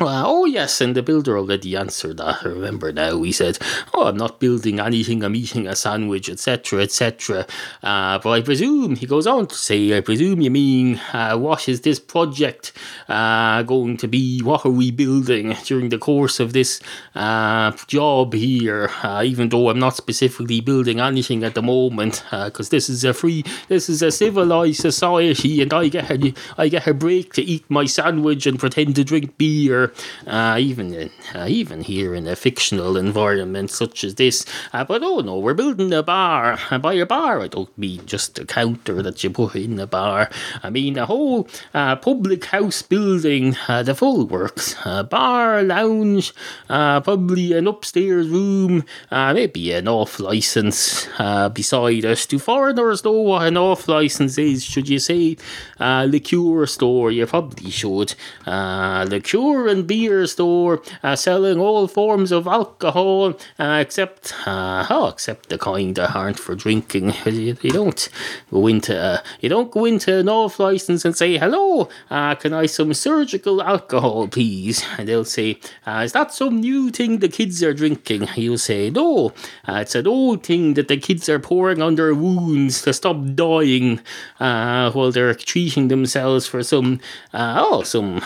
Uh, 0.00 0.22
oh 0.24 0.44
yes, 0.44 0.80
and 0.80 0.94
the 0.94 1.02
builder 1.02 1.36
already 1.36 1.74
answered 1.74 2.18
that. 2.18 2.44
I 2.44 2.48
remember 2.48 2.92
now. 2.92 3.20
He 3.22 3.32
said, 3.32 3.58
"Oh, 3.92 4.06
I'm 4.06 4.16
not 4.16 4.38
building 4.38 4.78
anything. 4.78 5.24
I'm 5.24 5.34
eating 5.34 5.66
a 5.66 5.74
sandwich, 5.74 6.28
etc., 6.28 6.82
etc." 6.82 7.46
Uh, 7.82 8.18
but 8.20 8.30
I 8.30 8.40
presume 8.42 8.94
he 8.94 9.06
goes 9.06 9.26
on 9.26 9.48
to 9.48 9.56
say, 9.56 9.96
"I 9.96 10.00
presume 10.00 10.40
you 10.40 10.52
mean 10.52 11.00
uh, 11.12 11.36
what 11.36 11.68
is 11.68 11.80
this 11.80 11.98
project 11.98 12.72
uh, 13.08 13.62
going 13.64 13.96
to 13.96 14.06
be? 14.06 14.40
What 14.40 14.64
are 14.64 14.70
we 14.70 14.92
building 14.92 15.56
during 15.64 15.88
the 15.88 15.98
course 15.98 16.38
of 16.38 16.52
this 16.52 16.80
uh, 17.16 17.72
job 17.88 18.34
here? 18.34 18.90
Uh, 19.02 19.24
even 19.24 19.48
though 19.48 19.68
I'm 19.68 19.80
not 19.80 19.96
specifically 19.96 20.60
building 20.60 21.00
anything 21.00 21.42
at 21.42 21.56
the 21.56 21.62
moment, 21.62 22.22
because 22.30 22.68
this 22.68 22.88
is 22.88 23.02
a 23.02 23.12
free, 23.12 23.42
this 23.66 23.88
is 23.88 24.00
a 24.02 24.12
civilized 24.12 24.80
society, 24.80 25.60
and 25.60 25.72
I 25.72 25.88
get 25.88 26.08
a, 26.08 26.34
I 26.56 26.68
get 26.68 26.86
a 26.86 26.94
break 26.94 27.32
to 27.34 27.42
eat 27.42 27.68
my 27.68 27.86
sandwich 27.86 28.46
and 28.46 28.60
pretend 28.60 28.94
to 28.94 29.02
drink 29.02 29.36
beer." 29.38 29.87
Uh, 30.26 30.56
even 30.58 30.94
in, 30.94 31.10
uh, 31.34 31.46
even 31.48 31.82
here 31.82 32.14
in 32.14 32.26
a 32.26 32.36
fictional 32.36 32.96
environment 32.96 33.70
such 33.70 34.04
as 34.04 34.14
this. 34.16 34.44
Uh, 34.72 34.84
but 34.84 35.02
oh 35.02 35.20
no, 35.20 35.38
we're 35.38 35.54
building 35.54 35.92
a 35.92 36.02
bar. 36.02 36.58
And 36.70 36.82
by 36.82 36.94
a 36.94 37.06
bar, 37.06 37.40
I 37.40 37.48
don't 37.48 37.76
mean 37.78 38.06
just 38.06 38.38
a 38.38 38.44
counter 38.44 39.02
that 39.02 39.22
you 39.22 39.30
put 39.30 39.56
in 39.56 39.78
a 39.78 39.86
bar. 39.86 40.30
I 40.62 40.70
mean 40.70 40.98
a 40.98 41.06
whole 41.06 41.48
uh, 41.74 41.96
public 41.96 42.46
house 42.46 42.82
building, 42.82 43.56
uh, 43.68 43.82
the 43.82 43.94
full 43.94 44.26
works. 44.26 44.76
A 44.84 45.04
bar, 45.04 45.62
lounge, 45.62 46.32
uh, 46.68 47.00
probably 47.00 47.52
an 47.52 47.66
upstairs 47.66 48.28
room, 48.28 48.84
maybe 49.10 49.72
an 49.72 49.88
off 49.88 50.20
license 50.20 51.06
beside 51.52 52.04
us. 52.04 52.26
Do 52.26 52.38
foreigners 52.38 53.04
know 53.04 53.12
what 53.12 53.46
an 53.46 53.56
off 53.56 53.88
license 53.88 54.38
is? 54.38 54.64
Should 54.64 54.88
you 54.88 54.98
say 54.98 55.36
liqueur 55.78 56.66
store? 56.66 57.10
You 57.10 57.26
probably 57.26 57.70
should. 57.70 58.14
liqueur 58.46 59.68
and 59.68 59.77
beer 59.86 60.26
store 60.26 60.82
uh, 61.02 61.16
selling 61.16 61.58
all 61.58 61.86
forms 61.88 62.32
of 62.32 62.46
alcohol 62.46 63.34
uh, 63.58 63.78
except 63.80 64.34
uh, 64.46 64.86
oh, 64.90 65.08
except 65.08 65.48
the 65.48 65.58
kind 65.58 65.96
that 65.96 66.14
aren't 66.14 66.38
for 66.38 66.54
drinking. 66.54 67.14
You, 67.28 67.56
you 67.62 67.70
don't 67.70 68.08
go 68.50 68.66
into 68.66 68.98
uh, 68.98 69.18
you 69.40 69.48
don't 69.48 69.70
go 69.70 69.84
into 69.84 70.18
an 70.18 70.28
off 70.28 70.58
license 70.58 71.04
and 71.04 71.16
say 71.16 71.36
hello. 71.36 71.88
Uh, 72.10 72.34
can 72.34 72.52
I 72.52 72.66
some 72.66 72.94
surgical 72.94 73.62
alcohol, 73.62 74.26
please? 74.28 74.84
And 74.96 75.06
they'll 75.08 75.24
say, 75.24 75.60
uh, 75.86 76.02
is 76.04 76.12
that 76.12 76.32
some 76.32 76.60
new 76.60 76.90
thing 76.90 77.18
the 77.18 77.28
kids 77.28 77.62
are 77.62 77.74
drinking? 77.74 78.28
You'll 78.34 78.58
say 78.58 78.90
no. 78.90 79.34
it's 79.68 79.94
an 79.94 80.06
old 80.06 80.42
thing 80.42 80.74
that 80.74 80.88
the 80.88 80.96
kids 80.96 81.28
are 81.28 81.38
pouring 81.38 81.82
on 81.82 81.94
their 81.94 82.14
wounds 82.14 82.82
to 82.82 82.92
stop 82.92 83.18
dying 83.34 84.00
while 84.38 85.12
they're 85.12 85.34
treating 85.34 85.88
themselves 85.88 86.46
for 86.46 86.62
some 86.62 87.00
oh 87.34 87.82
some 87.82 88.20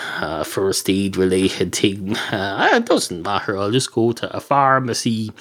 first 0.44 0.88
aid 0.88 1.16
related 1.16 1.42
related 1.43 1.75
thing. 1.75 2.17
Uh, 2.17 2.71
it 2.75 2.87
doesn't 2.87 3.23
matter. 3.23 3.59
I'll 3.59 3.71
just 3.71 3.93
go 3.93 4.13
to 4.13 4.37
a 4.37 4.41
pharmacy. 4.41 5.33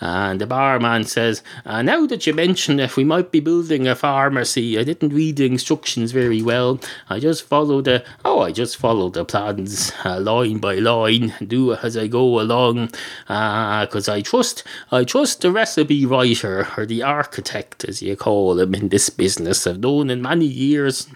And 0.00 0.40
the 0.40 0.46
barman 0.46 1.04
says, 1.04 1.42
uh, 1.64 1.82
Now 1.82 2.06
that 2.06 2.26
you 2.26 2.34
mention 2.34 2.80
it, 2.80 2.96
we 2.96 3.04
might 3.04 3.30
be 3.30 3.40
building 3.40 3.86
a 3.86 3.94
pharmacy. 3.94 4.78
I 4.78 4.84
didn't 4.84 5.14
read 5.14 5.36
the 5.36 5.46
instructions 5.46 6.12
very 6.12 6.42
well. 6.42 6.80
I 7.08 7.20
just 7.20 7.44
followed 7.44 7.84
the, 7.84 8.04
oh, 8.24 8.40
I 8.40 8.52
just 8.52 8.76
followed 8.76 9.14
the 9.14 9.24
plans 9.24 9.92
uh, 10.04 10.20
line 10.20 10.58
by 10.58 10.76
line 10.76 11.34
do 11.46 11.74
as 11.74 11.96
I 11.96 12.06
go 12.06 12.40
along. 12.40 12.86
Because 13.26 14.08
uh, 14.08 14.14
I 14.14 14.22
trust, 14.22 14.64
I 14.90 15.04
trust 15.04 15.42
the 15.42 15.50
recipe 15.50 16.06
writer 16.06 16.68
or 16.76 16.86
the 16.86 17.02
architect, 17.02 17.84
as 17.84 18.02
you 18.02 18.16
call 18.16 18.58
him 18.58 18.74
in 18.74 18.88
this 18.88 19.10
business. 19.10 19.66
I've 19.66 19.80
known 19.80 20.10
in 20.10 20.22
many 20.22 20.46
years. 20.46 21.08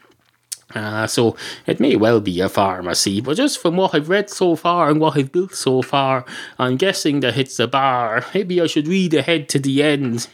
Uh, 0.75 1.06
so 1.06 1.37
it 1.66 1.78
may 1.78 1.97
well 1.97 2.21
be 2.21 2.40
a 2.40 2.49
pharmacy, 2.49 3.21
but 3.21 3.37
just 3.37 3.59
from 3.59 3.76
what 3.76 3.94
I've 3.94 4.09
read 4.09 4.30
so 4.30 4.56
far 4.56 4.90
and 4.90 5.00
what 5.00 5.16
I've 5.16 5.33
built 5.33 5.54
so 5.54 5.83
far, 5.83 6.25
I'm 6.59 6.76
guessing 6.76 7.21
that 7.21 7.37
it's 7.37 7.59
a 7.59 7.66
bar. 7.68 8.25
Maybe 8.35 8.61
I 8.61 8.66
should 8.66 8.88
read 8.88 9.14
ahead 9.14 9.49
to 9.50 9.59
the 9.59 9.83
end. 9.83 10.28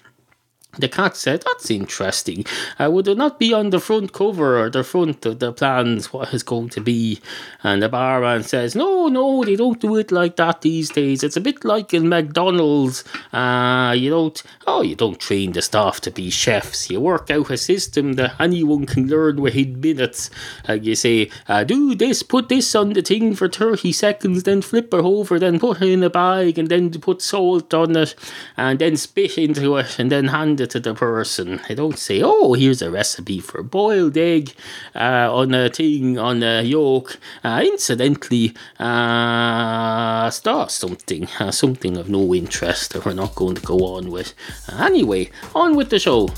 The 0.79 0.89
cat 0.89 1.17
said, 1.17 1.43
That's 1.43 1.69
interesting. 1.69 2.45
I 2.79 2.87
would 2.87 3.07
not 3.17 3.41
be 3.41 3.53
on 3.53 3.71
the 3.71 3.81
front 3.81 4.13
cover 4.13 4.59
or 4.61 4.71
the 4.71 4.85
front 4.85 5.27
of 5.27 5.41
the 5.41 5.53
plans 5.53 6.13
what 6.13 6.33
is 6.33 6.45
going 6.45 6.69
to 6.71 6.81
be? 6.81 7.21
And 7.65 7.83
the 7.83 7.89
barman 7.89 8.45
says, 8.45 8.77
No, 8.77 9.09
no, 9.09 9.45
they 9.45 9.57
don't 9.57 9.81
do 9.81 9.97
it 9.97 10.13
like 10.13 10.37
that 10.37 10.63
these 10.63 10.91
days. 10.91 11.25
It's 11.25 11.37
a 11.37 11.41
bit 11.41 11.65
like 11.65 11.93
in 11.93 12.09
McDonald's. 12.09 13.03
Uh, 13.33 13.95
you 13.97 14.11
don't, 14.11 14.41
oh, 14.69 14.83
you 14.83 14.95
don't 14.95 15.19
train 15.19 15.53
the 15.53 15.63
staff 15.63 16.01
to 16.03 16.11
be 16.13 16.31
chefs. 16.31 16.89
You 16.89 17.01
work 17.01 17.31
out 17.31 17.51
a 17.51 17.57
system 17.57 18.13
that 18.15 18.41
anyone 18.41 18.87
can 18.87 19.09
learn 19.09 19.41
within 19.41 19.81
minutes. 19.81 20.31
Uh, 20.69 20.75
you 20.75 20.95
say, 20.95 21.31
uh, 21.49 21.65
Do 21.65 21.97
this, 21.97 22.23
put 22.23 22.49
this 22.49 22.77
on 22.77 22.93
the 22.93 23.03
thing 23.03 23.35
for 23.35 23.49
30 23.49 23.91
seconds, 23.91 24.45
then 24.45 24.63
flip 24.63 24.95
it 24.95 25.01
over, 25.01 25.41
then 25.41 25.59
put 25.59 25.83
it 25.83 25.89
in 25.89 26.05
a 26.05 26.11
bag, 26.11 26.59
and 26.59 26.69
then 26.69 26.93
put 26.93 27.23
salt 27.23 27.75
on 27.75 27.97
it, 27.97 28.15
and 28.57 28.79
then 28.79 28.97
spit 28.97 29.37
into 29.37 29.77
it, 29.77 29.99
and 29.99 30.13
then 30.13 30.29
hand 30.29 30.60
it 30.61 30.71
to 30.71 30.81
the 30.81 30.95
person. 30.95 31.61
I 31.69 31.75
don't 31.75 31.99
say, 31.99 32.23
oh, 32.23 32.53
here's 32.55 32.83
a 32.83 32.91
recipe 32.91 33.41
for 33.41 33.63
boiled 33.63 34.17
egg 34.17 34.53
uh, 34.95 35.35
on 35.35 35.55
a 35.55 35.69
thing, 35.69 36.19
on 36.19 36.43
a 36.43 36.63
yolk. 36.63 37.19
Uh, 37.43 37.63
incidentally, 37.65 38.55
uh, 38.79 40.31
start 40.31 40.71
something, 40.71 41.29
uh, 41.39 41.51
something 41.51 41.97
of 41.97 42.09
no 42.09 42.35
interest 42.35 42.93
that 42.93 43.05
we're 43.05 43.15
not 43.15 43.35
going 43.35 43.57
to 43.57 43.63
go 43.63 43.79
on 43.97 44.11
with. 44.11 44.35
Uh, 44.69 44.85
anyway, 44.85 45.31
on 45.55 45.77
with 45.77 45.91
the 45.91 45.99
show. 45.99 46.29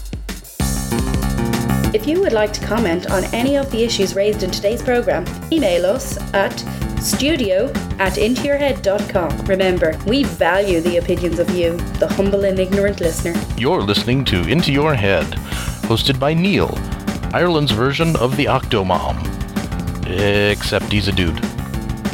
If 1.94 2.06
you 2.06 2.20
would 2.22 2.32
like 2.32 2.54
to 2.54 2.66
comment 2.66 3.10
on 3.10 3.24
any 3.34 3.56
of 3.56 3.70
the 3.70 3.84
issues 3.84 4.16
raised 4.16 4.42
in 4.42 4.50
today's 4.50 4.82
programme, 4.82 5.26
email 5.52 5.84
us 5.84 6.16
at 6.32 6.58
studio 6.98 7.66
at 7.98 8.14
intoyourhead.com. 8.14 9.44
Remember, 9.44 9.98
we 10.06 10.24
value 10.24 10.80
the 10.80 10.96
opinions 10.96 11.38
of 11.38 11.50
you, 11.50 11.76
the 11.98 12.08
humble 12.08 12.46
and 12.46 12.58
ignorant 12.58 13.00
listener. 13.00 13.34
You're 13.58 13.82
listening 13.82 14.24
to 14.26 14.40
Into 14.48 14.72
Your 14.72 14.94
Head, 14.94 15.26
hosted 15.84 16.18
by 16.18 16.32
Neal, 16.32 16.78
Ireland's 17.34 17.72
version 17.72 18.16
of 18.16 18.38
the 18.38 18.46
Octomom. 18.46 19.28
Except 20.06 20.90
he's 20.90 21.08
a 21.08 21.12
dude 21.12 21.44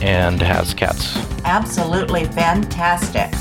and 0.02 0.42
has 0.42 0.74
cats. 0.74 1.16
Absolutely 1.44 2.24
fantastic. 2.24 3.32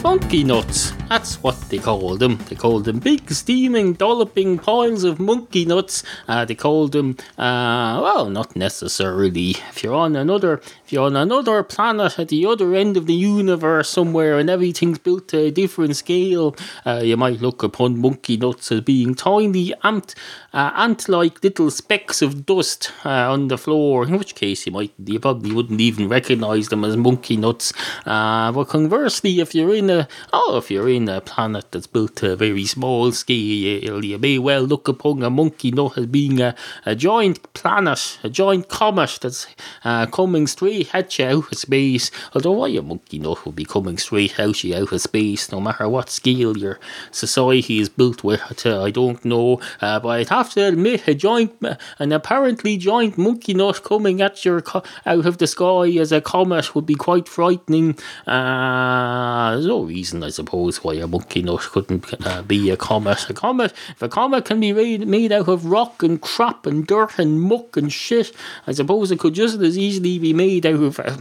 Funky 0.00 0.44
nuts. 0.44 0.92
That's 1.14 1.40
what 1.44 1.60
they 1.70 1.78
called 1.78 2.18
them. 2.18 2.38
They 2.48 2.56
called 2.56 2.86
them 2.86 2.98
big, 2.98 3.30
steaming, 3.30 3.92
dolloping 3.92 4.58
piles 4.58 5.04
of 5.04 5.20
monkey 5.20 5.64
nuts. 5.64 6.02
Uh, 6.26 6.44
they 6.44 6.56
called 6.56 6.90
them, 6.90 7.16
uh, 7.38 8.02
well, 8.02 8.28
not 8.28 8.56
necessarily. 8.56 9.50
If 9.70 9.84
you're 9.84 9.94
on 9.94 10.16
another, 10.16 10.60
if 10.84 10.92
you're 10.92 11.06
on 11.06 11.16
another 11.16 11.62
planet 11.62 12.18
at 12.18 12.28
the 12.28 12.44
other 12.44 12.74
end 12.74 12.98
of 12.98 13.06
the 13.06 13.14
universe 13.14 13.88
somewhere, 13.88 14.38
and 14.38 14.50
everything's 14.50 14.98
built 14.98 15.28
to 15.28 15.38
a 15.38 15.50
different 15.50 15.96
scale, 15.96 16.54
uh, 16.84 17.00
you 17.02 17.16
might 17.16 17.40
look 17.40 17.62
upon 17.62 17.98
monkey 17.98 18.36
nuts 18.36 18.70
as 18.70 18.82
being 18.82 19.14
tiny 19.14 19.72
ant, 19.82 20.14
uh, 20.52 20.72
ant-like 20.76 21.42
little 21.42 21.70
specks 21.70 22.20
of 22.20 22.44
dust 22.44 22.92
uh, 23.06 23.32
on 23.32 23.48
the 23.48 23.56
floor. 23.56 24.04
In 24.04 24.18
which 24.18 24.34
case, 24.34 24.66
you 24.66 24.72
might, 24.72 24.92
you 25.02 25.18
probably 25.18 25.52
wouldn't 25.52 25.80
even 25.80 26.06
recognise 26.06 26.68
them 26.68 26.84
as 26.84 26.98
monkey 26.98 27.38
nuts. 27.38 27.72
Uh, 28.04 28.52
but 28.52 28.68
conversely, 28.68 29.40
if 29.40 29.54
you're 29.54 29.74
in 29.74 29.88
a, 29.88 30.06
oh, 30.34 30.58
if 30.58 30.70
you're 30.70 30.90
in 30.90 31.08
a 31.08 31.22
planet 31.22 31.72
that's 31.72 31.86
built 31.86 32.16
to 32.16 32.32
a 32.32 32.36
very 32.36 32.66
small 32.66 33.10
scale, 33.10 34.04
you 34.04 34.18
may 34.18 34.38
well 34.38 34.62
look 34.62 34.86
upon 34.86 35.22
a 35.22 35.30
monkey 35.30 35.70
nut 35.70 35.96
as 35.96 36.04
being 36.06 36.42
a, 36.42 36.54
a 36.84 36.94
giant 36.94 37.54
planet, 37.54 38.18
a 38.22 38.28
giant 38.28 38.68
comet 38.68 39.18
that's 39.22 39.46
uh, 39.82 40.04
coming 40.04 40.46
straight 40.46 40.73
you 40.82 41.26
out 41.26 41.52
of 41.52 41.58
space. 41.58 42.10
Although 42.34 42.52
why 42.52 42.68
a 42.68 42.82
monkey 42.82 43.18
nut 43.18 43.44
would 43.44 43.56
be 43.56 43.64
coming 43.64 43.98
straight 43.98 44.38
you 44.38 44.74
out 44.74 44.92
of 44.92 45.00
space, 45.00 45.50
no 45.52 45.60
matter 45.60 45.88
what 45.88 46.10
scale 46.10 46.56
your 46.56 46.78
society 47.10 47.78
is 47.78 47.88
built 47.88 48.24
with, 48.24 48.40
I 48.66 48.90
don't 48.90 49.24
know. 49.24 49.60
Uh, 49.80 50.00
but 50.00 50.08
I'd 50.08 50.28
have 50.28 50.50
to 50.54 50.66
admit, 50.66 51.08
a 51.08 51.14
giant, 51.14 51.52
an 51.98 52.12
apparently 52.12 52.76
giant 52.76 53.18
monkey 53.18 53.54
nut 53.54 53.82
coming 53.84 54.20
at 54.20 54.44
your 54.44 54.60
co- 54.60 54.82
out 55.06 55.26
of 55.26 55.38
the 55.38 55.46
sky 55.46 55.88
as 55.98 56.12
a 56.12 56.20
comet 56.20 56.74
would 56.74 56.86
be 56.86 56.94
quite 56.94 57.28
frightening. 57.28 57.98
Uh, 58.26 59.52
there's 59.52 59.66
no 59.66 59.82
reason, 59.82 60.22
I 60.22 60.30
suppose, 60.30 60.82
why 60.82 60.94
a 60.94 61.06
monkey 61.06 61.42
nut 61.42 61.60
couldn't 61.60 62.26
uh, 62.26 62.42
be 62.42 62.70
a 62.70 62.76
comet. 62.76 63.30
A 63.30 63.34
comet, 63.34 63.72
if 63.90 64.02
a 64.02 64.08
comet 64.08 64.44
can 64.44 64.60
be 64.60 64.98
made 64.98 65.32
out 65.32 65.48
of 65.48 65.66
rock 65.66 66.02
and 66.02 66.20
crap 66.20 66.66
and 66.66 66.86
dirt 66.86 67.18
and 67.18 67.40
muck 67.40 67.76
and 67.76 67.92
shit, 67.92 68.32
I 68.66 68.72
suppose 68.72 69.10
it 69.10 69.18
could 69.18 69.34
just 69.34 69.60
as 69.60 69.78
easily 69.78 70.18
be 70.18 70.32
made 70.32 70.63
out 70.64 70.82
of. 70.82 71.00
Uh, 71.00 71.18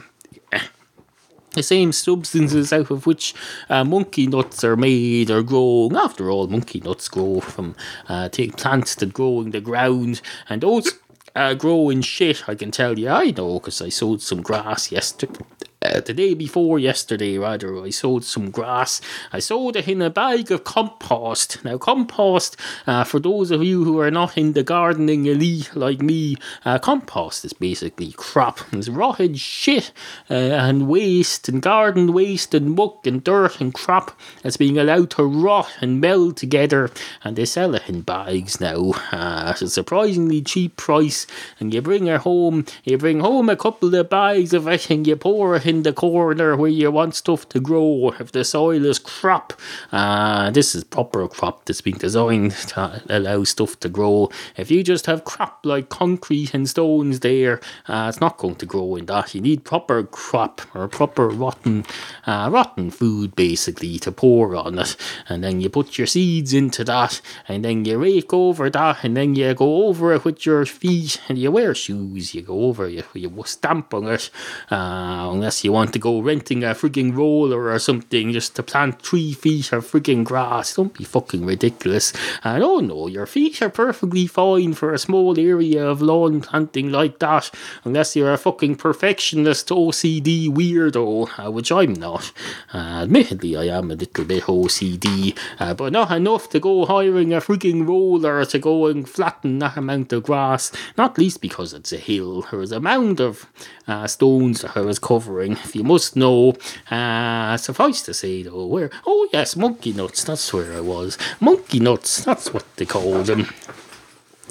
the 1.53 1.61
same 1.61 1.91
substances 1.91 2.73
out 2.73 2.89
of 2.89 3.05
which 3.05 3.35
uh, 3.69 3.83
monkey 3.83 4.25
nuts 4.25 4.63
are 4.63 4.75
made 4.75 5.29
or 5.29 5.43
grown. 5.43 5.95
After 5.95 6.31
all, 6.31 6.47
monkey 6.47 6.79
nuts 6.79 7.07
grow 7.07 7.41
from 7.41 7.75
uh, 8.09 8.29
plants 8.57 8.95
that 8.95 9.13
grow 9.13 9.41
in 9.41 9.51
the 9.51 9.61
ground, 9.61 10.21
and 10.49 10.61
those 10.61 10.93
uh, 11.35 11.53
grow 11.53 11.89
in 11.89 12.01
shit. 12.01 12.49
I 12.49 12.55
can 12.55 12.71
tell 12.71 12.97
you, 12.97 13.09
I 13.09 13.31
know, 13.37 13.59
because 13.59 13.83
I 13.83 13.89
sowed 13.89 14.21
some 14.21 14.41
grass 14.41 14.91
yesterday 14.91 15.45
uh, 15.83 15.99
the 15.99 16.13
day 16.13 16.33
before 16.33 16.79
yesterday, 16.79 17.37
rather, 17.37 17.83
I 17.83 17.89
sowed 17.89 18.23
some 18.23 18.51
grass. 18.51 19.01
I 19.31 19.39
sowed 19.39 19.75
it 19.75 19.87
in 19.87 20.01
a 20.01 20.09
bag 20.09 20.51
of 20.51 20.63
compost. 20.63 21.63
Now, 21.63 21.77
compost, 21.77 22.57
uh, 22.87 23.03
for 23.03 23.19
those 23.19 23.51
of 23.51 23.63
you 23.63 23.83
who 23.83 23.99
are 23.99 24.11
not 24.11 24.37
in 24.37 24.53
the 24.53 24.63
gardening 24.63 25.25
elite 25.25 25.75
like 25.75 26.01
me, 26.01 26.37
uh, 26.65 26.79
compost 26.79 27.43
is 27.43 27.53
basically 27.53 28.13
crap. 28.13 28.59
It's 28.71 28.89
rotted 28.89 29.37
shit 29.39 29.91
uh, 30.29 30.33
and 30.33 30.87
waste 30.87 31.49
and 31.49 31.61
garden 31.61 32.13
waste 32.13 32.53
and 32.53 32.71
muck 32.71 33.05
and 33.05 33.23
dirt 33.23 33.59
and 33.59 33.73
crap 33.73 34.17
that's 34.41 34.57
being 34.57 34.77
allowed 34.77 35.11
to 35.11 35.23
rot 35.23 35.69
and 35.81 35.99
meld 35.99 36.37
together. 36.37 36.89
And 37.23 37.35
they 37.35 37.45
sell 37.45 37.75
it 37.75 37.89
in 37.89 38.01
bags 38.01 38.61
now 38.61 38.91
uh, 39.11 39.51
at 39.51 39.61
a 39.61 39.69
surprisingly 39.69 40.41
cheap 40.41 40.77
price. 40.77 41.27
And 41.59 41.73
you 41.73 41.81
bring 41.81 42.07
it 42.07 42.21
home, 42.21 42.65
you 42.83 42.97
bring 42.97 43.19
home 43.19 43.49
a 43.49 43.55
couple 43.55 43.93
of 43.93 44.09
bags 44.09 44.53
of 44.53 44.67
it 44.67 44.89
and 44.89 45.05
you 45.05 45.15
pour 45.15 45.55
it 45.55 45.65
in 45.73 45.83
the 45.83 45.93
corner 45.93 46.55
where 46.55 46.69
you 46.69 46.91
want 46.91 47.15
stuff 47.15 47.49
to 47.49 47.59
grow. 47.59 48.13
If 48.19 48.31
the 48.31 48.43
soil 48.43 48.85
is 48.85 48.99
crap, 48.99 49.53
uh, 49.91 50.51
this 50.51 50.75
is 50.75 50.83
proper 50.83 51.27
crop 51.27 51.65
that's 51.65 51.81
been 51.81 51.97
designed 51.97 52.51
to 52.71 53.01
allow 53.09 53.43
stuff 53.43 53.79
to 53.79 53.89
grow. 53.89 54.29
If 54.55 54.69
you 54.69 54.83
just 54.83 55.07
have 55.07 55.25
crap 55.25 55.65
like 55.65 55.89
concrete 55.89 56.53
and 56.53 56.69
stones 56.69 57.21
there, 57.21 57.59
uh, 57.87 58.05
it's 58.09 58.21
not 58.21 58.37
going 58.37 58.55
to 58.57 58.65
grow 58.65 58.95
in 58.95 59.07
that. 59.07 59.33
You 59.33 59.41
need 59.41 59.63
proper 59.63 60.03
crop 60.03 60.61
or 60.75 60.87
proper 60.87 61.27
rotten, 61.27 61.85
uh, 62.27 62.49
rotten 62.51 62.91
food 62.91 63.35
basically 63.35 63.97
to 63.99 64.11
pour 64.11 64.55
on 64.55 64.77
it, 64.77 64.95
and 65.27 65.43
then 65.43 65.59
you 65.59 65.69
put 65.69 65.97
your 65.97 66.07
seeds 66.07 66.53
into 66.53 66.83
that, 66.83 67.19
and 67.47 67.65
then 67.65 67.85
you 67.85 67.97
rake 67.97 68.33
over 68.33 68.69
that, 68.69 69.03
and 69.03 69.17
then 69.17 69.33
you 69.33 69.53
go 69.53 69.87
over 69.87 70.13
it 70.13 70.23
with 70.23 70.45
your 70.45 70.65
feet, 70.65 71.19
and 71.27 71.37
you 71.37 71.51
wear 71.51 71.73
shoes. 71.73 72.35
You 72.35 72.43
go 72.43 72.61
over, 72.65 72.87
you 72.87 73.03
you 73.13 73.43
stamp 73.45 73.93
on 73.93 74.07
it, 74.07 74.29
uh, 74.69 75.29
unless 75.31 75.62
you 75.63 75.71
want 75.71 75.93
to 75.93 75.99
go 75.99 76.19
renting 76.19 76.63
a 76.63 76.75
frigging 76.75 77.15
roller 77.15 77.69
or 77.69 77.79
something 77.79 78.31
just 78.31 78.55
to 78.55 78.63
plant 78.63 79.01
three 79.01 79.33
feet 79.33 79.71
of 79.71 79.89
frigging 79.89 80.23
grass. 80.23 80.75
Don't 80.75 80.93
be 80.93 81.03
fucking 81.03 81.45
ridiculous. 81.45 82.13
I 82.43 82.59
don't 82.59 82.87
know, 82.87 83.07
your 83.07 83.25
feet 83.25 83.61
are 83.61 83.69
perfectly 83.69 84.27
fine 84.27 84.73
for 84.73 84.93
a 84.93 84.99
small 84.99 85.39
area 85.39 85.85
of 85.85 86.01
lawn 86.01 86.41
planting 86.41 86.91
like 86.91 87.19
that, 87.19 87.51
unless 87.83 88.15
you're 88.15 88.33
a 88.33 88.37
fucking 88.37 88.75
perfectionist 88.75 89.69
OCD 89.69 90.49
weirdo, 90.49 91.29
uh, 91.39 91.51
which 91.51 91.71
I'm 91.71 91.93
not. 91.93 92.31
Uh, 92.73 93.03
admittedly, 93.03 93.57
I 93.57 93.77
am 93.77 93.91
a 93.91 93.95
little 93.95 94.25
bit 94.25 94.43
OCD, 94.43 95.37
uh, 95.59 95.73
but 95.73 95.93
not 95.93 96.11
enough 96.11 96.49
to 96.49 96.59
go 96.59 96.85
hiring 96.85 97.33
a 97.33 97.41
frigging 97.41 97.87
roller 97.87 98.45
to 98.45 98.59
go 98.59 98.87
and 98.87 99.07
flatten 99.07 99.59
that 99.59 99.77
amount 99.77 100.13
of 100.13 100.23
grass, 100.23 100.71
not 100.97 101.17
least 101.17 101.41
because 101.41 101.73
it's 101.73 101.93
a 101.93 101.97
hill. 101.97 102.45
There 102.49 102.59
was 102.59 102.71
a 102.71 102.79
mound 102.79 103.19
of 103.19 103.47
uh, 103.87 104.07
stones 104.07 104.61
that 104.61 104.77
I 104.77 104.81
was 104.81 104.99
covering. 104.99 105.52
If 105.53 105.75
you 105.75 105.83
must 105.83 106.15
know, 106.15 106.55
uh, 106.91 107.57
suffice 107.57 108.01
to 108.03 108.13
say 108.13 108.43
though, 108.43 108.65
where, 108.65 108.89
oh 109.05 109.27
yes, 109.31 109.55
monkey 109.55 109.93
nuts, 109.93 110.23
that's 110.23 110.53
where 110.53 110.73
I 110.73 110.81
was. 110.81 111.17
Monkey 111.39 111.79
nuts, 111.79 112.23
that's 112.23 112.53
what 112.53 112.65
they 112.75 112.85
call 112.85 113.23
them. 113.23 113.47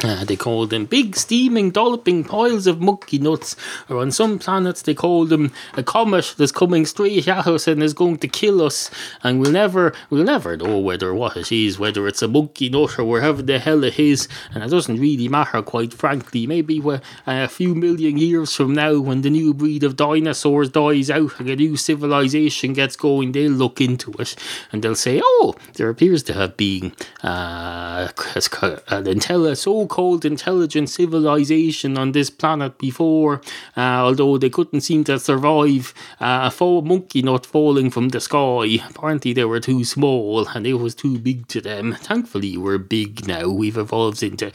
Uh, 0.02 0.24
they 0.24 0.36
call 0.36 0.66
them 0.66 0.86
big 0.86 1.14
steaming 1.14 1.70
dolloping 1.70 2.24
piles 2.24 2.66
of 2.66 2.80
monkey 2.80 3.18
nuts, 3.18 3.54
or 3.88 3.98
on 3.98 4.10
some 4.10 4.38
planets 4.38 4.82
they 4.82 4.94
call 4.94 5.26
them 5.26 5.52
a 5.74 5.82
comet 5.82 6.34
that's 6.38 6.50
coming 6.50 6.86
straight 6.86 7.28
at 7.28 7.46
us 7.46 7.68
and 7.68 7.82
is 7.82 7.92
going 7.92 8.16
to 8.16 8.26
kill 8.26 8.62
us, 8.62 8.90
and 9.22 9.38
we'll 9.38 9.52
never 9.52 9.94
we'll 10.08 10.24
never 10.24 10.56
know 10.56 10.78
whether 10.78 11.14
what 11.14 11.36
it 11.36 11.52
is, 11.52 11.78
whether 11.78 12.08
it's 12.08 12.22
a 12.22 12.26
monkey 12.26 12.70
nut 12.70 12.98
or 12.98 13.04
wherever 13.04 13.42
the 13.42 13.58
hell 13.58 13.84
it 13.84 13.98
is, 13.98 14.28
and 14.54 14.64
it 14.64 14.70
doesn't 14.70 14.98
really 14.98 15.28
matter 15.28 15.62
quite 15.62 15.92
frankly. 15.92 16.46
Maybe 16.46 16.80
uh, 16.82 16.98
a 17.26 17.46
few 17.46 17.74
million 17.74 18.16
years 18.16 18.56
from 18.56 18.74
now, 18.74 18.98
when 18.98 19.20
the 19.20 19.30
new 19.30 19.52
breed 19.52 19.84
of 19.84 19.96
dinosaurs 19.96 20.70
dies 20.70 21.10
out 21.10 21.38
and 21.38 21.50
a 21.50 21.54
new 21.54 21.76
civilization 21.76 22.72
gets 22.72 22.96
going, 22.96 23.32
they'll 23.32 23.52
look 23.52 23.80
into 23.80 24.10
it. 24.18 24.34
And 24.72 24.82
they'll 24.82 24.96
say, 24.96 25.20
"Oh, 25.22 25.54
there 25.74 25.90
appears 25.90 26.22
to 26.24 26.32
have 26.32 26.56
been 26.56 26.92
uh, 27.22 28.08
an 28.88 29.06
intelligent 29.06 29.42
so 29.82 29.88
so-called 29.88 30.24
intelligent 30.24 30.88
civilization 30.88 31.98
on 31.98 32.12
this 32.12 32.30
planet 32.30 32.78
before, 32.78 33.40
uh, 33.76 34.06
although 34.06 34.38
they 34.38 34.48
couldn't 34.48 34.82
seem 34.82 35.02
to 35.04 35.18
survive 35.18 35.92
uh, 36.20 36.42
a 36.44 36.50
fall- 36.50 36.82
monkey 36.82 37.20
nut 37.22 37.44
falling 37.44 37.90
from 37.90 38.10
the 38.10 38.20
sky. 38.20 38.78
Apparently 38.88 39.32
they 39.32 39.44
were 39.44 39.60
too 39.60 39.84
small 39.84 40.46
and 40.54 40.66
it 40.66 40.74
was 40.74 40.94
too 40.94 41.18
big 41.18 41.48
to 41.48 41.60
them. 41.60 41.94
Thankfully 41.94 42.56
we're 42.56 42.78
big 42.78 43.26
now. 43.26 43.48
We've 43.48 43.76
evolved 43.76 44.22
into 44.22 44.52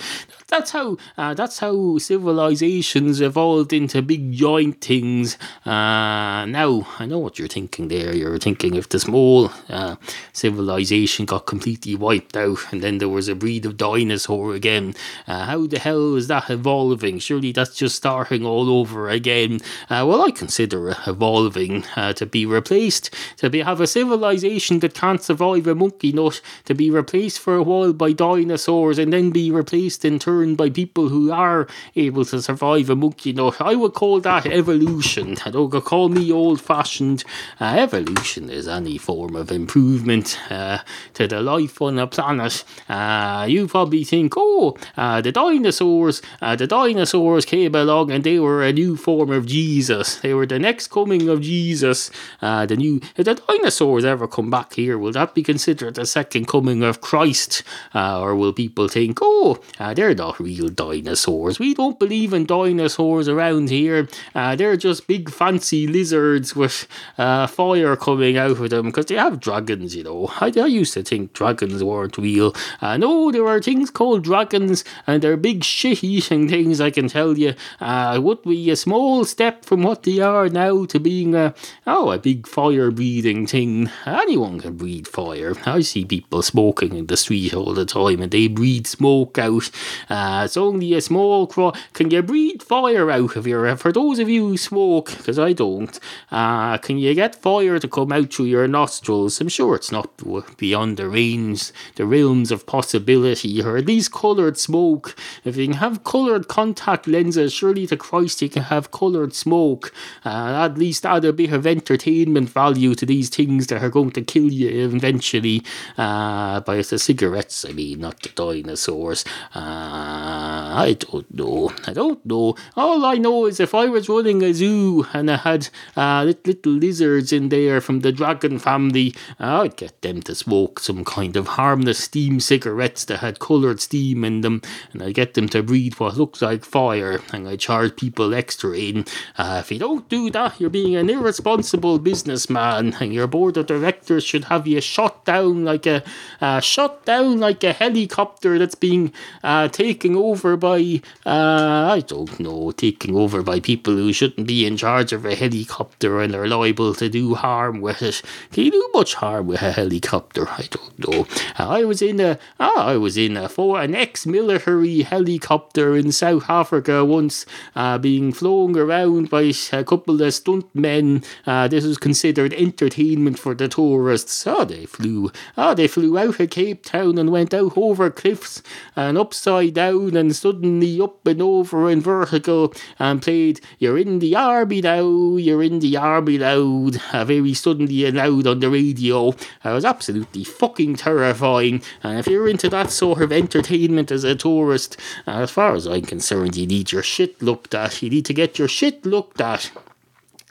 that's 0.48 0.72
how 0.72 0.98
uh, 1.18 1.34
that's 1.34 1.60
how 1.60 1.98
civilizations 1.98 3.20
evolved 3.20 3.74
into 3.74 4.02
big 4.02 4.32
giant 4.32 4.80
things. 4.82 5.38
Uh, 5.66 6.46
now 6.46 6.88
I 7.00 7.06
know 7.06 7.20
what 7.20 7.38
you're 7.38 7.50
thinking 7.50 7.90
there. 7.90 8.16
You're 8.16 8.40
thinking 8.40 8.76
if 8.76 8.88
the 8.88 9.00
small 9.00 9.52
uh, 9.70 9.98
civilization 10.32 11.26
got 11.26 11.46
completely 11.46 11.96
wiped 11.96 12.38
out, 12.38 12.60
and 12.72 12.82
then 12.82 13.00
there 13.00 13.10
was 13.10 13.28
a 13.28 13.36
breed 13.36 13.66
of 13.66 13.76
dinosaur 13.76 14.56
again. 14.56 14.94
Uh, 15.28 15.46
how 15.46 15.68
the 15.68 15.80
hell 15.80 16.16
is 16.16 16.28
that 16.28 16.50
evolving? 16.50 17.20
Surely 17.20 17.52
that's 17.52 17.76
just 17.76 17.98
starting 17.98 18.46
all 18.46 18.70
over 18.70 19.10
again. 19.10 19.60
Uh, 19.90 20.06
well, 20.08 20.22
I 20.22 20.32
consider 20.32 20.96
evolving 21.06 21.84
uh, 21.98 22.14
to 22.14 22.26
be 22.26 22.46
replaced 22.46 23.14
to 23.38 23.50
be 23.50 23.60
have 23.60 23.82
a 23.82 23.88
civilization 23.88 24.80
that 24.80 24.94
can't 24.94 25.22
survive 25.22 25.68
a 25.68 25.76
monkey 25.76 26.14
nut 26.14 26.40
to 26.66 26.74
be 26.74 26.90
replaced 26.90 27.40
for 27.40 27.56
a 27.56 27.64
while 27.64 27.92
by 27.92 28.14
dinosaurs 28.14 28.98
and 28.98 29.12
then 29.12 29.32
be 29.32 29.52
replaced 29.52 30.06
in 30.06 30.20
turn 30.20 30.37
by 30.56 30.70
people 30.70 31.10
who 31.10 31.32
are 31.32 31.68
able 31.96 32.26
to 32.26 32.42
survive 32.42 32.90
a 32.90 32.96
monkey 32.96 33.34
nut. 33.34 33.60
I 33.60 33.76
would 33.76 33.94
call 33.94 34.20
that 34.22 34.46
evolution. 34.46 35.38
I 35.46 35.50
don't 35.50 35.72
call 35.84 36.10
me 36.10 36.32
old 36.32 36.62
fashioned. 36.62 37.24
Uh, 37.60 37.76
evolution 37.78 38.50
is 38.50 38.68
any 38.68 38.98
form 38.98 39.36
of 39.36 39.52
improvement 39.52 40.40
uh, 40.50 40.80
to 41.16 41.28
the 41.28 41.42
life 41.42 41.82
on 41.82 41.98
a 41.98 42.08
planet. 42.08 42.64
Uh, 42.88 43.46
you 43.50 43.68
probably 43.68 44.04
think, 44.04 44.34
oh, 44.38 44.78
uh, 44.96 45.22
the 45.22 45.32
dinosaurs, 45.32 46.22
uh, 46.42 46.56
the 46.56 46.68
dinosaurs 46.68 47.46
came 47.46 47.74
along 47.74 48.12
and 48.12 48.24
they 48.24 48.40
were 48.40 48.64
a 48.64 48.72
new 48.74 48.96
form 48.96 49.32
of 49.32 49.46
Jesus. 49.46 50.18
They 50.18 50.34
were 50.34 50.46
the 50.46 50.60
next 50.60 50.88
coming 50.88 51.30
of 51.30 51.42
Jesus. 51.42 52.12
Uh, 52.42 52.66
the 52.66 52.76
new, 52.76 53.02
if 53.16 53.26
the 53.26 53.36
dinosaurs 53.36 54.06
ever 54.06 54.28
come 54.28 54.50
back 54.50 54.74
here, 54.74 54.98
will 54.98 55.14
that 55.14 55.34
be 55.34 55.44
considered 55.44 55.96
the 55.96 56.06
second 56.06 56.48
coming 56.48 56.84
of 56.84 57.02
Christ? 57.02 57.64
or 57.96 58.36
will 58.36 58.54
people 58.54 58.88
think, 58.88 59.20
oh, 59.22 59.60
they're 59.96 60.16
not 60.16 60.27
not 60.28 60.40
real 60.40 60.68
dinosaurs. 60.68 61.58
We 61.58 61.74
don't 61.74 61.98
believe 61.98 62.34
in 62.34 62.46
dinosaurs 62.46 63.30
around 63.30 63.70
here. 63.70 64.10
Uh, 64.36 64.56
they're 64.56 64.76
just 64.76 65.08
big 65.08 65.30
fancy 65.30 65.88
lizards 65.88 66.54
with 66.56 66.86
uh, 67.18 67.48
fire 67.48 67.96
coming 67.96 68.38
out 68.38 68.60
of 68.60 68.70
them 68.70 68.88
because 68.88 69.06
they 69.06 69.16
have 69.16 69.40
dragons, 69.40 69.96
you 69.96 70.04
know. 70.04 70.30
I, 70.42 70.52
I 70.58 70.66
used 70.66 70.94
to 70.96 71.04
think 71.04 71.32
dragons 71.32 71.82
weren't 71.82 72.18
real. 72.18 72.54
Uh, 72.82 72.98
no, 72.98 73.32
there 73.32 73.48
are 73.48 73.62
things 73.62 73.90
called 73.90 74.26
dragons 74.26 74.84
and 75.06 75.22
they're 75.22 75.38
big 75.38 75.64
shit 75.64 76.04
eating 76.04 76.50
things, 76.50 76.82
I 76.82 76.92
can 76.92 77.08
tell 77.08 77.38
you. 77.38 77.54
Uh, 77.80 78.20
would 78.22 78.44
be 78.44 78.70
a 78.70 78.76
small 78.76 79.24
step 79.24 79.64
from 79.64 79.84
what 79.84 80.04
they 80.04 80.20
are 80.20 80.50
now 80.50 80.86
to 80.86 81.00
being 81.00 81.36
a, 81.36 81.54
oh, 81.86 82.12
a 82.12 82.20
big 82.20 82.48
fire 82.48 82.92
breathing 82.92 83.48
thing. 83.48 83.90
Anyone 84.06 84.60
can 84.60 84.76
breathe 84.76 85.08
fire. 85.08 85.54
I 85.66 85.82
see 85.82 86.04
people 86.04 86.42
smoking 86.42 86.98
in 86.98 87.08
the 87.08 87.16
street 87.16 87.54
all 87.54 87.74
the 87.74 87.86
time 87.86 88.22
and 88.22 88.32
they 88.32 88.48
breathe 88.48 88.88
smoke 88.88 89.38
out. 89.38 89.72
Uh, 90.10 90.17
it's 90.44 90.58
only 90.58 90.94
a 90.94 91.02
small 91.02 91.48
craw. 91.48 91.72
Can 91.94 92.12
you 92.12 92.22
breathe 92.22 92.62
fire 92.62 93.12
out 93.12 93.36
of 93.36 93.46
your? 93.46 93.76
For 93.78 93.92
those 93.92 94.20
of 94.20 94.30
you 94.30 94.50
who 94.50 94.58
smoke, 94.58 95.16
because 95.18 95.40
I 95.40 95.54
don't, 95.54 96.00
uh, 96.32 96.78
can 96.78 96.98
you 96.98 97.14
get 97.14 97.36
fire 97.36 97.80
to 97.80 97.88
come 97.88 98.12
out 98.12 98.34
through 98.34 98.46
your 98.46 98.68
nostrils? 98.68 99.42
I'm 99.42 99.50
sure 99.50 99.76
it's 99.76 99.92
not 99.92 100.10
beyond 100.58 100.98
the 100.98 101.10
range, 101.10 101.72
the 101.96 102.06
realms 102.06 102.52
of 102.52 102.66
possibility, 102.66 103.62
or 103.62 103.78
at 103.78 103.86
least 103.86 104.12
coloured 104.12 104.58
smoke. 104.58 105.16
If 105.44 105.58
you 105.58 105.68
can 105.68 105.78
have 105.78 106.04
coloured 106.04 106.48
contact 106.48 107.08
lenses, 107.08 107.54
surely 107.54 107.88
to 107.88 107.98
Christ 107.98 108.42
you 108.42 108.50
can 108.50 108.64
have 108.64 108.92
coloured 108.92 109.34
smoke. 109.34 109.94
Uh, 110.26 110.66
at 110.66 110.78
least 110.78 111.06
add 111.06 111.26
a 111.26 111.34
bit 111.34 111.52
of 111.52 111.68
entertainment 111.68 112.50
value 112.50 112.96
to 112.96 113.06
these 113.06 113.30
things 113.30 113.68
that 113.68 113.84
are 113.84 113.90
going 113.90 114.12
to 114.12 114.22
kill 114.22 114.52
you 114.52 114.86
eventually. 114.86 115.64
Uh, 115.98 116.60
by 116.62 116.78
the 116.82 117.00
cigarettes, 117.00 117.66
I 117.66 117.72
mean, 117.72 118.00
not 118.00 118.22
the 118.22 118.30
dinosaurs. 118.30 119.26
Uh, 119.54 120.07
I 120.10 120.94
don't 120.94 121.34
know. 121.34 121.74
I 121.86 121.92
don't 121.92 122.26
know. 122.26 122.56
All 122.76 123.04
I 123.04 123.16
know 123.16 123.46
is 123.46 123.60
if 123.60 123.76
I 123.76 123.88
was 123.88 124.08
running 124.08 124.44
a 124.44 124.54
zoo 124.54 125.06
and 125.12 125.30
I 125.30 125.38
had 125.38 125.70
uh, 125.98 126.32
little 126.46 126.72
lizards 126.72 127.34
in 127.34 127.50
there 127.50 127.82
from 127.82 128.02
the 128.02 128.12
dragon 128.12 128.58
family, 128.58 129.14
I'd 129.40 129.76
get 129.76 130.02
them 130.04 130.22
to 130.22 130.36
smoke 130.36 130.80
some 130.80 131.04
kind 131.04 131.36
of 131.36 131.48
harmless 131.48 131.98
steam 131.98 132.40
cigarettes 132.40 133.04
that 133.06 133.18
had 133.18 133.40
coloured 133.40 133.82
steam 133.82 134.24
in 134.24 134.42
them, 134.42 134.62
and 134.94 135.04
I'd 135.04 135.16
get 135.16 135.34
them 135.34 135.50
to 135.50 135.64
breathe 135.64 135.96
what 135.96 136.16
looks 136.16 136.42
like 136.42 136.64
fire, 136.64 137.20
and 137.34 137.48
I'd 137.48 137.60
charge 137.60 137.98
people 137.98 138.34
extra 138.34 138.78
in. 138.78 139.06
Uh, 139.38 139.58
if 139.64 139.72
you 139.72 139.80
don't 139.80 140.08
do 140.08 140.30
that, 140.30 140.62
you're 140.62 140.70
being 140.70 140.96
an 140.96 141.10
irresponsible 141.10 142.00
businessman, 142.00 142.96
and 143.02 143.14
your 143.14 143.28
board 143.28 143.58
of 143.58 143.66
directors 143.66 144.24
should 144.24 144.46
have 144.46 144.68
you 144.68 144.80
shot 144.80 145.26
down 145.26 145.66
like 145.66 145.86
a 145.86 146.04
uh, 146.40 146.60
shot 146.60 147.04
down 147.04 147.40
like 147.40 147.64
a 147.64 147.74
helicopter 147.74 148.58
that's 148.58 148.76
being 148.76 149.12
uh, 149.44 149.68
taken 149.68 149.97
over 150.06 150.58
by 150.58 151.02
uh, 151.26 151.92
I 151.92 152.04
don't 152.06 152.40
know, 152.40 152.72
taken 152.72 153.16
over 153.16 153.42
by 153.42 153.60
people 153.60 153.96
who 153.96 154.14
shouldn't 154.14 154.48
be 154.48 154.66
in 154.66 154.78
charge 154.78 155.14
of 155.14 155.26
a 155.26 155.36
helicopter 155.36 156.22
and 156.22 156.36
are 156.36 156.48
liable 156.48 156.94
to 156.96 157.10
do 157.10 157.36
harm 157.36 157.82
with 157.82 158.02
it. 158.02 158.22
Can 158.52 158.66
you 158.66 158.72
do 158.72 158.90
much 158.94 159.16
harm 159.16 159.48
with 159.48 159.62
a 159.62 159.72
helicopter? 159.72 160.48
I 160.48 160.68
don't 160.70 161.00
know. 161.00 161.28
I 161.58 161.84
was 161.86 162.02
in 162.02 162.20
a, 162.20 162.38
ah, 162.60 162.88
I 162.88 162.98
was 162.98 163.18
in 163.18 163.38
a 163.38 163.50
for 163.50 163.82
an 163.82 163.96
ex-military 163.96 165.02
helicopter 165.02 165.96
in 165.96 166.12
South 166.12 166.50
Africa 166.50 167.04
once, 167.04 167.46
uh, 167.76 167.98
being 167.98 168.32
flown 168.32 168.78
around 168.78 169.30
by 169.30 169.54
a 169.72 169.84
couple 169.84 170.22
of 170.22 170.34
stuntmen. 170.34 171.26
Uh, 171.46 171.68
this 171.68 171.86
was 171.86 171.98
considered 171.98 172.54
entertainment 172.54 173.40
for 173.40 173.56
the 173.56 173.68
tourists. 173.68 174.46
Oh, 174.46 174.66
they 174.66 174.86
flew, 174.86 175.32
oh, 175.58 175.74
they 175.74 175.88
flew 175.88 176.18
out 176.18 176.40
of 176.40 176.50
Cape 176.50 176.84
Town 176.84 177.18
and 177.18 177.32
went 177.32 177.54
out 177.54 177.78
over 177.78 178.10
cliffs 178.10 178.62
and 178.96 179.18
upside 179.18 179.74
down 179.74 179.87
and 179.90 180.36
suddenly 180.36 181.00
up 181.02 181.26
and 181.26 181.42
over 181.42 181.90
in 181.90 182.02
vertical 182.02 182.74
and 183.00 183.22
played 183.22 183.62
You're 183.80 183.98
in 183.98 184.20
the 184.20 184.36
army 184.36 184.82
now, 184.82 185.38
you're 185.38 185.64
in 185.64 185.80
the 185.80 185.98
army 185.98 186.42
uh, 186.42 187.26
very 187.26 187.54
suddenly 187.54 188.06
and 188.06 188.18
loud 188.18 188.48
on 188.48 188.60
the 188.60 188.70
radio. 188.70 189.30
It 189.30 189.38
was 189.64 189.86
absolutely 189.86 190.44
fucking 190.44 190.96
terrifying. 190.96 191.82
And 192.04 192.20
if 192.20 192.28
you're 192.28 192.48
into 192.48 192.70
that 192.70 192.92
sort 192.92 193.22
of 193.22 193.32
entertainment 193.32 194.12
as 194.12 194.24
a 194.24 194.36
tourist, 194.36 194.98
as 195.26 195.52
far 195.52 195.76
as 195.76 195.88
I'm 195.88 196.04
concerned, 196.04 196.56
you 196.56 196.68
need 196.68 196.92
your 196.92 197.04
shit 197.04 197.42
looked 197.42 197.74
at. 197.74 198.02
You 198.02 198.10
need 198.10 198.26
to 198.26 198.34
get 198.34 198.60
your 198.60 198.68
shit 198.68 199.06
looked 199.06 199.42
at. 199.42 199.72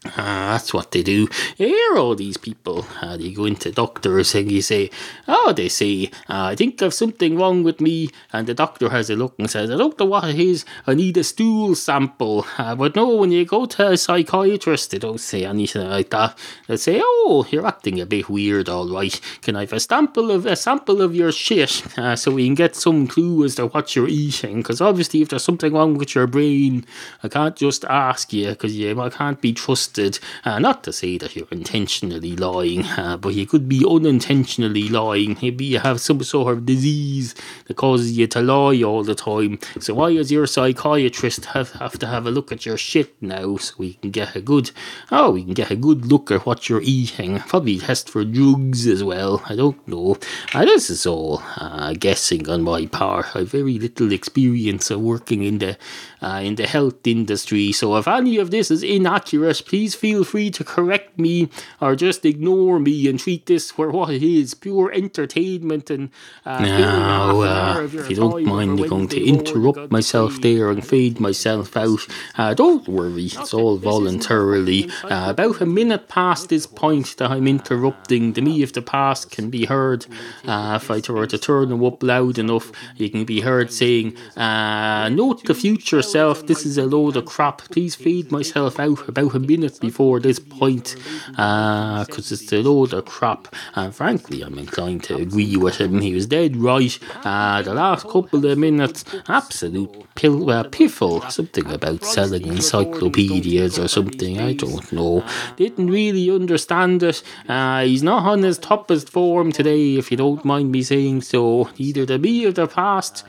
Ah, 0.05 0.51
that's 0.53 0.75
what 0.75 0.91
they 0.93 1.03
do. 1.03 1.27
Hear 1.57 1.97
all 1.97 2.15
these 2.15 2.37
people. 2.37 2.87
Uh, 3.01 3.17
they 3.17 3.33
go 3.33 3.47
into 3.47 3.73
doctors 3.73 4.35
and 4.35 4.53
you 4.53 4.61
say, 4.61 4.91
Oh, 5.27 5.53
they 5.57 5.69
say, 5.69 6.11
uh, 6.29 6.53
I 6.53 6.55
think 6.55 6.81
I've 6.83 6.93
something 6.95 7.37
wrong 7.37 7.65
with 7.65 7.81
me. 7.81 8.11
And 8.33 8.47
the 8.47 8.55
doctor 8.55 8.91
has 8.91 9.09
a 9.09 9.17
look 9.17 9.35
and 9.39 9.51
says, 9.51 9.71
I 9.71 9.77
don't 9.77 9.99
know 9.99 10.07
what 10.07 10.29
it 10.29 10.39
is. 10.39 10.65
I 10.87 10.95
need 10.95 11.17
a 11.17 11.25
stool 11.25 11.75
sample. 11.75 12.47
Uh, 12.59 12.75
but 12.75 12.95
no, 12.95 13.17
when 13.17 13.33
you 13.33 13.45
go 13.47 13.65
to 13.65 13.93
a 13.93 13.97
psychiatrist, 13.97 14.91
they 14.91 14.99
don't 14.99 15.19
say 15.19 15.45
anything 15.45 15.89
like 15.89 16.11
that. 16.11 16.39
They 16.69 16.77
say, 16.77 17.01
Oh, 17.03 17.47
you're 17.51 17.67
acting 17.67 17.99
a 17.99 18.07
bit 18.07 18.29
weird, 18.29 18.69
all 18.69 18.89
right. 18.89 19.19
Can 19.41 19.57
I 19.57 19.61
have 19.61 19.73
a 19.73 19.81
sample 19.81 20.31
of 20.31 20.45
a 20.45 20.57
sample 20.57 21.01
of 21.01 21.15
your 21.15 21.33
shit 21.33 21.71
so 22.17 22.33
we 22.33 22.47
can 22.47 22.55
get 22.55 22.77
some 22.77 23.07
clue 23.07 23.45
as 23.45 23.55
to 23.57 23.69
what 23.69 23.97
you're 23.97 24.09
eating? 24.09 24.59
Because 24.59 24.81
obviously, 24.81 25.23
if 25.23 25.31
there's 25.31 25.45
something 25.45 25.73
wrong 25.73 25.97
with 25.97 26.15
your 26.15 26.27
brain, 26.27 26.85
I 27.23 27.29
can't 27.29 27.57
just 27.57 27.85
ask 27.87 28.33
you 28.33 28.51
because 28.51 28.77
you 28.77 29.01
I 29.01 29.09
can't 29.09 29.41
be 29.41 29.53
trusted 29.53 29.96
uh, 29.99 30.59
not 30.59 30.85
to 30.85 30.93
say 30.93 31.19
that 31.19 31.35
you're 31.37 31.47
intentionally 31.51 32.37
lying, 32.37 32.85
uh, 32.85 33.17
but 33.17 33.35
you 33.35 33.47
could 33.47 33.69
be 33.69 33.85
unintentionally 33.89 34.89
lying. 34.89 35.37
Maybe 35.43 35.65
you 35.65 35.79
have 35.79 36.01
some 36.01 36.23
sort 36.23 36.53
of 36.53 36.67
disease 36.67 37.35
that 37.67 37.77
causes 37.77 38.17
you 38.17 38.27
to 38.29 38.41
lie 38.41 38.83
all 38.83 39.03
the 39.03 39.15
time. 39.15 39.59
So 39.81 39.95
why 39.95 40.15
does 40.15 40.33
your 40.33 40.47
psychiatrist 40.47 41.47
have, 41.47 41.73
have 41.73 41.99
to 41.99 42.07
have 42.07 42.27
a 42.27 42.31
look 42.31 42.53
at 42.53 42.67
your 42.67 42.77
shit 42.77 43.21
now 43.21 43.57
so 43.57 43.75
we 43.79 43.95
can 43.95 44.11
get 44.11 44.37
a 44.37 44.41
good 44.41 44.71
oh 45.11 45.31
we 45.31 45.45
can 45.45 45.55
get 45.55 45.71
a 45.71 45.77
good 45.77 46.07
look 46.07 46.31
at 46.31 46.47
what 46.47 46.69
you're 46.69 46.83
eating. 46.83 47.41
Probably 47.41 47.79
test 47.79 48.11
for 48.11 48.25
drugs 48.25 48.87
as 48.87 49.03
well. 49.03 49.43
I 49.47 49.55
don't 49.55 49.87
know. 49.87 50.17
Uh, 50.55 50.65
this 50.65 50.91
is 50.91 51.07
all 51.07 51.43
uh, 51.57 51.93
guessing 51.95 52.49
on 52.49 52.63
my 52.63 52.87
part. 52.87 53.35
I've 53.35 53.51
very 53.51 53.79
little 53.79 54.13
experience 54.13 54.91
of 54.91 55.01
working 55.01 55.43
in 55.43 55.59
the 55.59 55.79
uh, 56.23 56.41
in 56.43 56.57
the 56.57 56.67
health 56.67 57.07
industry. 57.07 57.73
So 57.73 57.97
if 57.97 58.09
any 58.09 58.39
of 58.39 58.51
this 58.51 58.71
is 58.71 58.83
inaccurate, 58.83 59.63
please 59.67 59.76
feel 59.85 60.25
free 60.25 60.51
to 60.51 60.65
correct 60.65 61.19
me 61.19 61.49
or 61.81 61.97
just 61.97 62.25
ignore 62.25 62.79
me 62.79 63.09
and 63.09 63.19
treat 63.21 63.47
this 63.47 63.71
for 63.71 63.91
what 63.91 64.11
it 64.11 64.23
is 64.23 64.55
pure 64.55 64.91
entertainment. 64.93 65.91
And 65.91 66.11
uh, 66.45 66.61
now, 66.61 67.41
uh, 67.41 67.89
if 67.93 68.11
you 68.11 68.17
don't 68.17 68.45
mind 68.45 68.77
me 68.77 68.89
going 68.89 69.09
to 69.09 69.25
interrupt 69.25 69.91
myself 69.91 70.41
there 70.41 70.71
and 70.71 70.87
fade 70.87 71.21
myself 71.21 71.77
out, 71.77 72.07
uh, 72.37 72.55
don't 72.55 72.87
worry, 72.89 73.27
it's 73.27 73.55
all 73.55 73.77
voluntarily. 73.77 74.91
Uh, 75.05 75.27
about 75.29 75.61
a 75.61 75.67
minute 75.67 76.09
past 76.09 76.49
this 76.49 76.67
point 76.67 77.17
that 77.19 77.31
I'm 77.31 77.47
interrupting, 77.47 78.33
the 78.33 78.43
me 78.43 78.63
of 78.63 78.73
the 78.73 78.83
past 78.83 79.31
can 79.31 79.51
be 79.51 79.67
heard. 79.67 80.07
Uh, 80.45 80.79
if 80.81 80.91
I 80.91 81.13
were 81.13 81.27
to 81.27 81.39
turn 81.39 81.69
them 81.69 81.85
up 81.85 82.03
loud 82.03 82.39
enough, 82.39 82.73
you 82.97 83.11
can 83.11 83.25
be 83.25 83.41
heard 83.41 83.73
saying, 83.73 84.17
uh, 84.37 85.09
Note 85.09 85.45
the 85.45 85.55
future 85.55 86.03
self, 86.03 86.47
this 86.47 86.65
is 86.65 86.79
a 86.79 86.87
load 86.87 87.17
of 87.17 87.27
crap. 87.27 87.59
Please 87.71 87.95
fade 87.95 88.31
myself 88.31 88.79
out 88.79 89.09
about 89.09 89.35
a 89.35 89.41
minute 89.41 89.66
before 89.71 90.21
this 90.21 90.39
point, 90.39 90.97
because 91.31 92.31
uh, 92.31 92.35
it's 92.35 92.53
a 92.53 92.63
load 92.63 92.93
of 92.93 93.05
crap. 93.05 93.55
And 93.75 93.95
frankly, 93.95 94.43
I'm 94.43 94.59
inclined 94.59 95.05
to 95.05 95.17
agree 95.17 95.57
with 95.57 95.81
him. 95.81 96.01
He 96.01 96.15
was 96.15 96.27
dead 96.27 96.57
right. 96.57 96.99
Uh, 97.25 97.63
the 97.63 97.75
last 97.75 98.09
couple 98.09 98.45
of 98.47 98.59
minutes, 98.59 99.05
absolute 99.29 100.15
pill, 100.15 100.51
uh, 100.51 100.65
piffle. 100.65 101.31
Something 101.31 101.71
about 101.71 102.05
selling 102.05 102.47
encyclopedias 102.47 103.79
or 103.79 103.89
something. 103.89 104.39
I 104.39 104.55
don't 104.55 104.93
know. 104.93 105.25
Didn't 105.57 105.89
really 105.89 106.31
understand 106.31 107.03
it. 107.03 107.23
Uh, 107.49 107.85
he's 107.85 108.03
not 108.03 108.25
on 108.25 108.43
his 108.43 108.59
toppest 108.59 109.09
form 109.09 109.53
today, 109.53 109.97
if 109.97 110.11
you 110.11 110.17
don't 110.17 110.45
mind 110.45 110.73
me 110.73 110.83
saying 110.83 111.23
so. 111.23 111.71
Either 111.77 112.07
the 112.07 112.19
me 112.19 112.45
of 112.45 112.55
the 112.55 112.67
past 112.67 113.25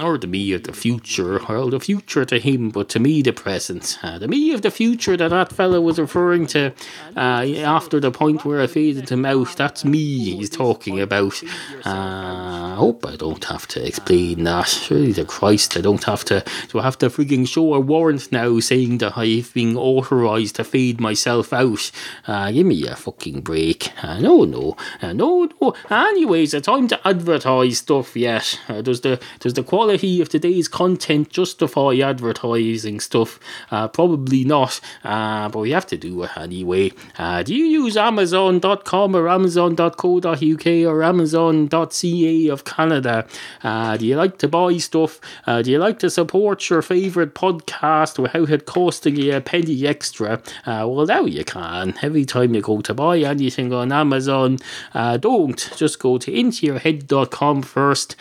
or 0.00 0.18
the 0.18 0.26
me 0.26 0.52
of 0.52 0.64
the 0.64 0.72
future, 0.72 1.40
well, 1.48 1.70
the 1.70 1.80
future 1.80 2.24
to 2.24 2.38
him, 2.38 2.70
but 2.70 2.88
to 2.90 2.98
me 2.98 3.22
the 3.22 3.32
present. 3.32 3.98
Uh, 4.02 4.18
the 4.18 4.28
me 4.28 4.52
of 4.52 4.62
the 4.62 4.70
future 4.70 5.16
that 5.16 5.28
that 5.28 5.52
fellow 5.52 5.80
was 5.80 5.98
referring 5.98 6.46
to 6.48 6.72
uh, 7.16 7.44
after 7.64 8.00
the 8.00 8.10
point 8.10 8.44
where 8.44 8.60
I 8.60 8.66
faded 8.66 9.08
him 9.08 9.24
out, 9.24 9.56
that's 9.56 9.84
me 9.84 10.36
he's 10.36 10.50
talking 10.50 11.00
about. 11.00 11.42
Uh, 11.84 12.72
I 12.72 12.74
hope 12.76 13.06
I 13.06 13.16
don't 13.16 13.44
have 13.44 13.66
to 13.68 13.86
explain 13.86 14.44
that. 14.44 14.88
Really, 14.90 15.12
to 15.14 15.24
Christ, 15.24 15.76
I 15.76 15.80
don't 15.80 16.04
have 16.04 16.24
to. 16.26 16.44
Do 16.68 16.78
I 16.80 16.82
have 16.82 16.98
to 16.98 17.08
frigging 17.08 17.46
show 17.46 17.74
a 17.74 17.80
warrant 17.80 18.32
now 18.32 18.58
saying 18.60 18.98
that 18.98 19.16
I've 19.16 19.52
been 19.54 19.76
authorised 19.76 20.56
to 20.56 20.64
fade 20.64 21.00
myself 21.00 21.52
out? 21.52 21.90
Uh, 22.26 22.50
give 22.50 22.66
me 22.66 22.86
a 22.86 22.96
fucking 22.96 23.42
break. 23.42 23.92
Uh, 24.02 24.18
no, 24.20 24.44
no, 24.44 24.76
uh, 25.00 25.12
no, 25.12 25.48
no. 25.60 25.74
Anyways, 25.90 26.54
it's 26.54 26.66
time 26.66 26.88
to 26.88 27.06
advertise 27.06 27.78
stuff 27.78 28.16
yet. 28.16 28.58
Uh, 28.68 28.80
does 28.80 29.02
the 29.02 29.20
does 29.42 29.54
the 29.54 29.64
quality 29.64 30.20
of 30.20 30.28
today's 30.28 30.68
content 30.68 31.28
justify 31.28 31.96
advertising 31.96 33.00
stuff? 33.00 33.40
Uh, 33.72 33.88
probably 33.88 34.44
not, 34.44 34.80
uh, 35.02 35.48
but 35.48 35.58
we 35.58 35.72
have 35.72 35.84
to 35.84 35.96
do 35.96 36.22
it 36.22 36.30
anyway. 36.36 36.92
Uh, 37.18 37.42
do 37.42 37.52
you 37.52 37.64
use 37.64 37.96
Amazon.com 37.96 39.16
or 39.16 39.28
Amazon.co.uk 39.28 40.66
or 40.66 41.02
Amazon.ca 41.02 42.48
of 42.50 42.64
Canada? 42.64 43.26
Uh, 43.64 43.96
do 43.96 44.06
you 44.06 44.14
like 44.14 44.38
to 44.38 44.46
buy 44.46 44.76
stuff? 44.76 45.20
Uh, 45.44 45.60
do 45.60 45.72
you 45.72 45.78
like 45.78 45.98
to 45.98 46.08
support 46.08 46.70
your 46.70 46.80
favourite 46.80 47.34
podcast 47.34 48.20
without 48.20 48.48
it 48.48 48.64
costing 48.64 49.16
you 49.16 49.34
a 49.34 49.40
penny 49.40 49.88
extra? 49.88 50.34
Uh, 50.64 50.86
well, 50.88 51.04
now 51.04 51.24
you 51.24 51.44
can. 51.44 51.94
Every 52.00 52.24
time 52.24 52.54
you 52.54 52.60
go 52.60 52.80
to 52.80 52.94
buy 52.94 53.18
anything 53.18 53.72
on 53.72 53.90
Amazon, 53.90 54.58
don't 54.94 55.68
just 55.76 55.98
go 55.98 56.16
to 56.18 56.30
intoyourhead.com 56.30 57.62
first, 57.62 58.14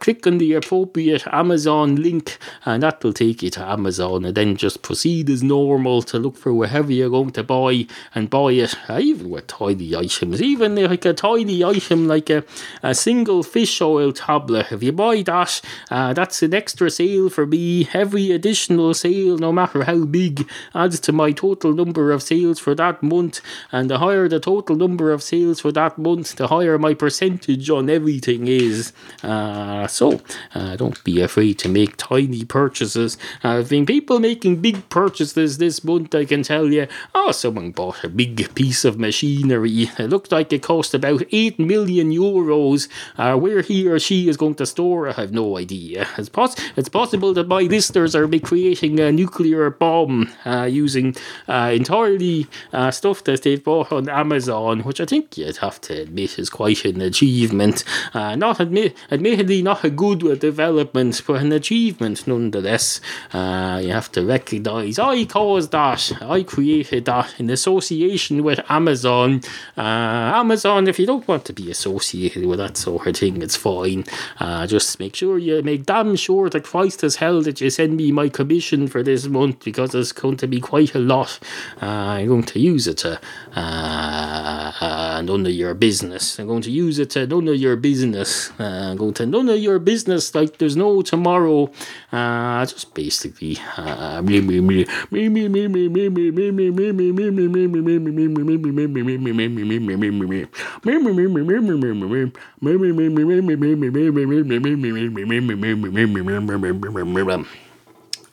click 0.00 0.26
on 0.26 0.38
the 0.38 0.61
appropriate 0.62 1.26
Amazon 1.26 1.96
link, 1.96 2.38
and 2.64 2.82
that 2.82 3.02
will 3.02 3.12
take 3.12 3.42
you 3.42 3.50
to 3.50 3.62
Amazon, 3.68 4.24
and 4.24 4.34
then 4.34 4.56
just 4.56 4.82
proceed 4.82 5.28
as 5.28 5.42
normal 5.42 6.02
to 6.02 6.18
look 6.18 6.36
for 6.36 6.54
wherever 6.54 6.92
you're 6.92 7.10
going 7.10 7.30
to 7.32 7.42
buy 7.42 7.86
and 8.14 8.30
buy 8.30 8.52
it, 8.52 8.74
uh, 8.88 8.98
even 9.00 9.30
with 9.30 9.46
tiny 9.46 9.94
items, 9.94 10.40
even 10.40 10.76
like 10.76 11.04
a 11.04 11.12
tiny 11.12 11.64
item 11.64 12.06
like 12.06 12.30
a, 12.30 12.44
a 12.82 12.94
single 12.94 13.42
fish 13.42 13.80
oil 13.80 14.12
tablet. 14.12 14.70
If 14.70 14.82
you 14.82 14.92
buy 14.92 15.22
that, 15.22 15.60
uh, 15.90 16.12
that's 16.12 16.42
an 16.42 16.54
extra 16.54 16.90
sale 16.90 17.28
for 17.28 17.46
me. 17.46 17.88
Every 17.92 18.30
additional 18.30 18.94
sale, 18.94 19.38
no 19.38 19.52
matter 19.52 19.84
how 19.84 20.04
big, 20.04 20.48
adds 20.74 21.00
to 21.00 21.12
my 21.12 21.32
total 21.32 21.72
number 21.72 22.12
of 22.12 22.22
sales 22.22 22.58
for 22.58 22.74
that 22.76 23.02
month, 23.02 23.40
and 23.70 23.90
the 23.90 23.98
higher 23.98 24.28
the 24.28 24.40
total 24.40 24.76
number 24.76 25.10
of 25.12 25.22
sales 25.22 25.60
for 25.60 25.72
that 25.72 25.98
month, 25.98 26.36
the 26.36 26.48
higher 26.48 26.78
my 26.78 26.94
percentage 26.94 27.68
on 27.70 27.90
everything 27.90 28.46
is. 28.48 28.92
Uh, 29.22 29.86
so, 29.86 30.20
uh, 30.54 30.76
don't 30.76 31.02
be 31.04 31.20
afraid 31.20 31.58
to 31.60 31.68
make 31.68 31.96
tiny 31.96 32.44
purchases. 32.44 33.16
Uh, 33.42 33.58
I've 33.58 33.68
been 33.68 33.86
people 33.86 34.18
making 34.18 34.60
big 34.60 34.88
purchases 34.88 35.58
this 35.58 35.84
month, 35.84 36.14
I 36.14 36.24
can 36.24 36.42
tell 36.42 36.72
you. 36.72 36.86
Oh, 37.14 37.32
someone 37.32 37.70
bought 37.70 38.04
a 38.04 38.08
big 38.08 38.54
piece 38.54 38.84
of 38.84 38.98
machinery. 38.98 39.90
It 39.98 40.10
looked 40.10 40.32
like 40.32 40.52
it 40.52 40.62
cost 40.62 40.94
about 40.94 41.22
8 41.30 41.58
million 41.58 42.10
euros. 42.10 42.88
Uh, 43.16 43.36
where 43.36 43.62
he 43.62 43.86
or 43.86 43.98
she 43.98 44.28
is 44.28 44.36
going 44.36 44.54
to 44.56 44.66
store 44.66 45.08
I 45.08 45.12
have 45.12 45.32
no 45.32 45.58
idea. 45.58 46.08
It's, 46.18 46.28
pos- 46.28 46.56
it's 46.76 46.88
possible 46.88 47.32
that 47.34 47.48
my 47.48 47.62
listeners 47.62 48.14
are 48.14 48.28
creating 48.38 49.00
a 49.00 49.12
nuclear 49.12 49.70
bomb 49.70 50.30
uh, 50.44 50.64
using 50.64 51.16
uh, 51.48 51.72
entirely 51.74 52.46
uh, 52.72 52.90
stuff 52.90 53.24
that 53.24 53.42
they've 53.42 53.62
bought 53.62 53.92
on 53.92 54.08
Amazon, 54.08 54.80
which 54.80 55.00
I 55.00 55.04
think 55.04 55.36
you'd 55.36 55.58
have 55.58 55.80
to 55.82 56.02
admit 56.02 56.38
is 56.38 56.50
quite 56.50 56.84
an 56.84 57.00
achievement. 57.00 57.84
not 58.14 58.60
admit, 58.60 58.96
admittedly, 59.10 59.62
not 59.62 59.84
a 59.84 59.90
good 59.90 60.22
development 60.42 61.22
but 61.26 61.40
an 61.40 61.52
achievement 61.52 62.26
nonetheless. 62.26 63.00
Uh, 63.32 63.80
you 63.82 63.92
have 63.92 64.10
to 64.12 64.24
recognize 64.26 64.98
I 64.98 65.24
caused 65.24 65.70
that, 65.70 66.02
I 66.20 66.42
created 66.42 67.04
that 67.06 67.28
in 67.38 67.48
association 67.48 68.42
with 68.42 68.60
Amazon. 68.68 69.40
Uh, 69.78 70.40
Amazon, 70.42 70.88
if 70.88 70.98
you 70.98 71.06
don't 71.06 71.26
want 71.28 71.44
to 71.46 71.52
be 71.52 71.70
associated 71.70 72.44
with 72.44 72.58
that 72.58 72.76
sort 72.76 73.06
of 73.06 73.16
thing, 73.16 73.40
it's 73.40 73.56
fine. 73.56 74.04
Uh, 74.40 74.66
just 74.66 74.98
make 74.98 75.14
sure 75.14 75.38
you 75.38 75.62
make 75.62 75.86
damn 75.86 76.16
sure 76.16 76.50
that 76.50 76.64
Christ 76.64 77.02
has 77.02 77.16
held 77.16 77.44
that 77.44 77.60
you 77.60 77.70
send 77.70 77.96
me 77.96 78.10
my 78.10 78.28
commission 78.28 78.88
for 78.88 79.02
this 79.02 79.26
month 79.26 79.64
because 79.64 79.94
it's 79.94 80.12
going 80.12 80.38
to 80.38 80.48
be 80.48 80.60
quite 80.60 80.94
a 80.94 80.98
lot. 80.98 81.38
Uh, 81.80 81.86
I'm 82.18 82.28
going 82.28 82.42
to 82.54 82.58
use 82.58 82.86
it 82.88 82.98
to 82.98 83.20
uh, 83.54 84.72
uh, 84.80 85.22
none 85.24 85.46
of 85.46 85.52
your 85.52 85.74
business. 85.74 86.38
I'm 86.38 86.48
going 86.48 86.62
to 86.62 86.70
use 86.70 86.98
it 86.98 87.10
to 87.10 87.26
none 87.26 87.48
of 87.48 87.56
your 87.56 87.76
business. 87.76 88.50
Uh, 88.58 88.90
I'm 88.90 88.96
going 88.96 89.14
to 89.14 89.26
none 89.26 89.48
of 89.48 89.58
your 89.58 89.78
business 89.78 90.31
like 90.34 90.58
there's 90.58 90.76
no 90.76 91.02
tomorrow. 91.02 91.70
Uh, 92.10 92.64
just 92.66 92.94
basically. 92.94 93.58
Uh, 93.76 94.22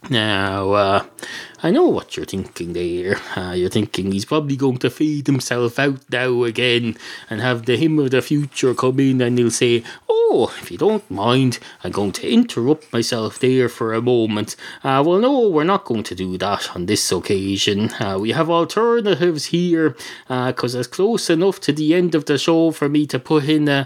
now, 0.09 0.71
uh, 0.71 1.05
I 1.61 1.71
know 1.71 1.89
what 1.89 2.15
you're 2.15 2.25
thinking 2.25 2.71
there. 2.71 3.17
Uh, 3.35 3.51
you're 3.55 3.69
thinking 3.69 4.11
he's 4.11 4.23
probably 4.23 4.55
going 4.55 4.77
to 4.77 4.89
fade 4.89 5.27
himself 5.27 5.77
out 5.77 5.99
now 6.09 6.43
again 6.43 6.95
and 7.29 7.41
have 7.41 7.65
the 7.65 7.75
hymn 7.75 7.99
of 7.99 8.11
the 8.11 8.21
future 8.21 8.73
come 8.73 8.99
in 9.01 9.19
and 9.21 9.37
he'll 9.37 9.51
say, 9.51 9.83
Oh, 10.07 10.53
if 10.61 10.69
you 10.71 10.77
don't 10.77 11.09
mind, 11.09 11.57
I'm 11.83 11.91
going 11.91 12.11
to 12.13 12.29
interrupt 12.29 12.93
myself 12.93 13.39
there 13.39 13.67
for 13.67 13.93
a 13.93 14.01
moment. 14.01 14.55
Uh, 14.83 15.03
well, 15.05 15.19
no, 15.19 15.49
we're 15.49 15.63
not 15.63 15.85
going 15.85 16.03
to 16.03 16.15
do 16.15 16.37
that 16.37 16.75
on 16.75 16.85
this 16.85 17.11
occasion. 17.11 17.91
Uh, 17.99 18.17
we 18.19 18.31
have 18.31 18.49
alternatives 18.49 19.45
here 19.45 19.95
because 20.27 20.75
it's 20.75 20.87
close 20.87 21.31
enough 21.31 21.59
to 21.61 21.73
the 21.73 21.95
end 21.95 22.13
of 22.13 22.25
the 22.25 22.37
show 22.37 22.69
for 22.71 22.87
me 22.87 23.07
to 23.07 23.17
put 23.17 23.45
in 23.45 23.67
uh, 23.67 23.85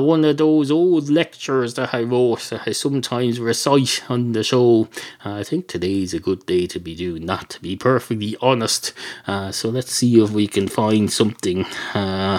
one 0.00 0.24
of 0.24 0.36
those 0.36 0.70
old 0.70 1.10
lectures 1.10 1.74
that 1.74 1.92
I 1.92 2.02
wrote 2.02 2.50
that 2.50 2.68
I 2.68 2.72
sometimes 2.72 3.40
recite 3.40 4.04
on 4.08 4.30
the 4.30 4.44
show. 4.44 4.88
I 5.24 5.42
think 5.42 5.66
today's 5.66 6.14
a 6.14 6.20
good 6.20 6.46
day 6.46 6.68
to 6.68 6.78
be 6.78 6.93
doing 6.94 7.26
not, 7.26 7.50
to 7.50 7.60
be 7.60 7.76
perfectly 7.76 8.36
honest. 8.40 8.92
Uh, 9.26 9.50
so 9.52 9.68
let's 9.68 9.92
see 9.92 10.22
if 10.22 10.30
we 10.30 10.46
can 10.46 10.68
find 10.68 11.12
something. 11.12 11.64
Uh, 11.94 12.38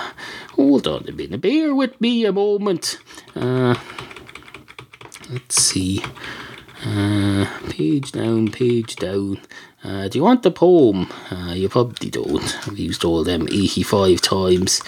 hold 0.53 0.87
on 0.87 1.07
a 1.07 1.11
minute, 1.11 1.41
bear 1.41 1.73
with 1.73 1.99
me 1.99 2.25
a 2.25 2.31
moment. 2.31 2.99
Uh, 3.35 3.75
let's 5.29 5.61
see. 5.61 6.03
Uh, 6.85 7.47
page 7.69 8.11
down, 8.11 8.49
page 8.51 8.95
down. 8.95 9.39
Uh, 9.83 10.07
do 10.07 10.17
you 10.17 10.23
want 10.23 10.43
the 10.43 10.51
poem? 10.51 11.07
Uh, 11.31 11.53
you 11.53 11.69
probably 11.69 12.09
don't. 12.09 12.67
I've 12.67 12.79
used 12.79 13.05
all 13.05 13.23
them 13.23 13.47
85 13.49 14.21
times. 14.21 14.81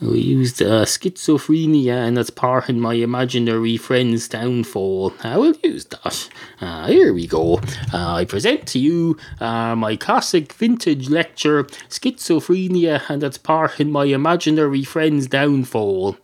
We 0.00 0.20
used 0.20 0.62
uh, 0.62 0.86
schizophrenia 0.86 1.92
and 1.92 2.16
its 2.16 2.30
part 2.30 2.70
in 2.70 2.80
my 2.80 2.94
imaginary 2.94 3.76
friend's 3.76 4.28
downfall. 4.28 5.12
I 5.22 5.36
will 5.36 5.54
use 5.62 5.84
that. 5.86 6.30
Uh, 6.58 6.86
here 6.86 7.12
we 7.12 7.26
go. 7.26 7.58
Uh, 7.92 8.14
I 8.14 8.24
present 8.24 8.66
to 8.68 8.78
you 8.78 9.18
uh, 9.40 9.76
my 9.76 9.96
classic 9.96 10.54
vintage 10.54 11.10
lecture, 11.10 11.64
Schizophrenia 11.90 13.02
and 13.10 13.22
its 13.22 13.36
part 13.36 13.78
in 13.78 13.92
my 13.92 14.06
imaginary 14.06 14.84
friend's 14.84 15.26
downfall. 15.26 16.16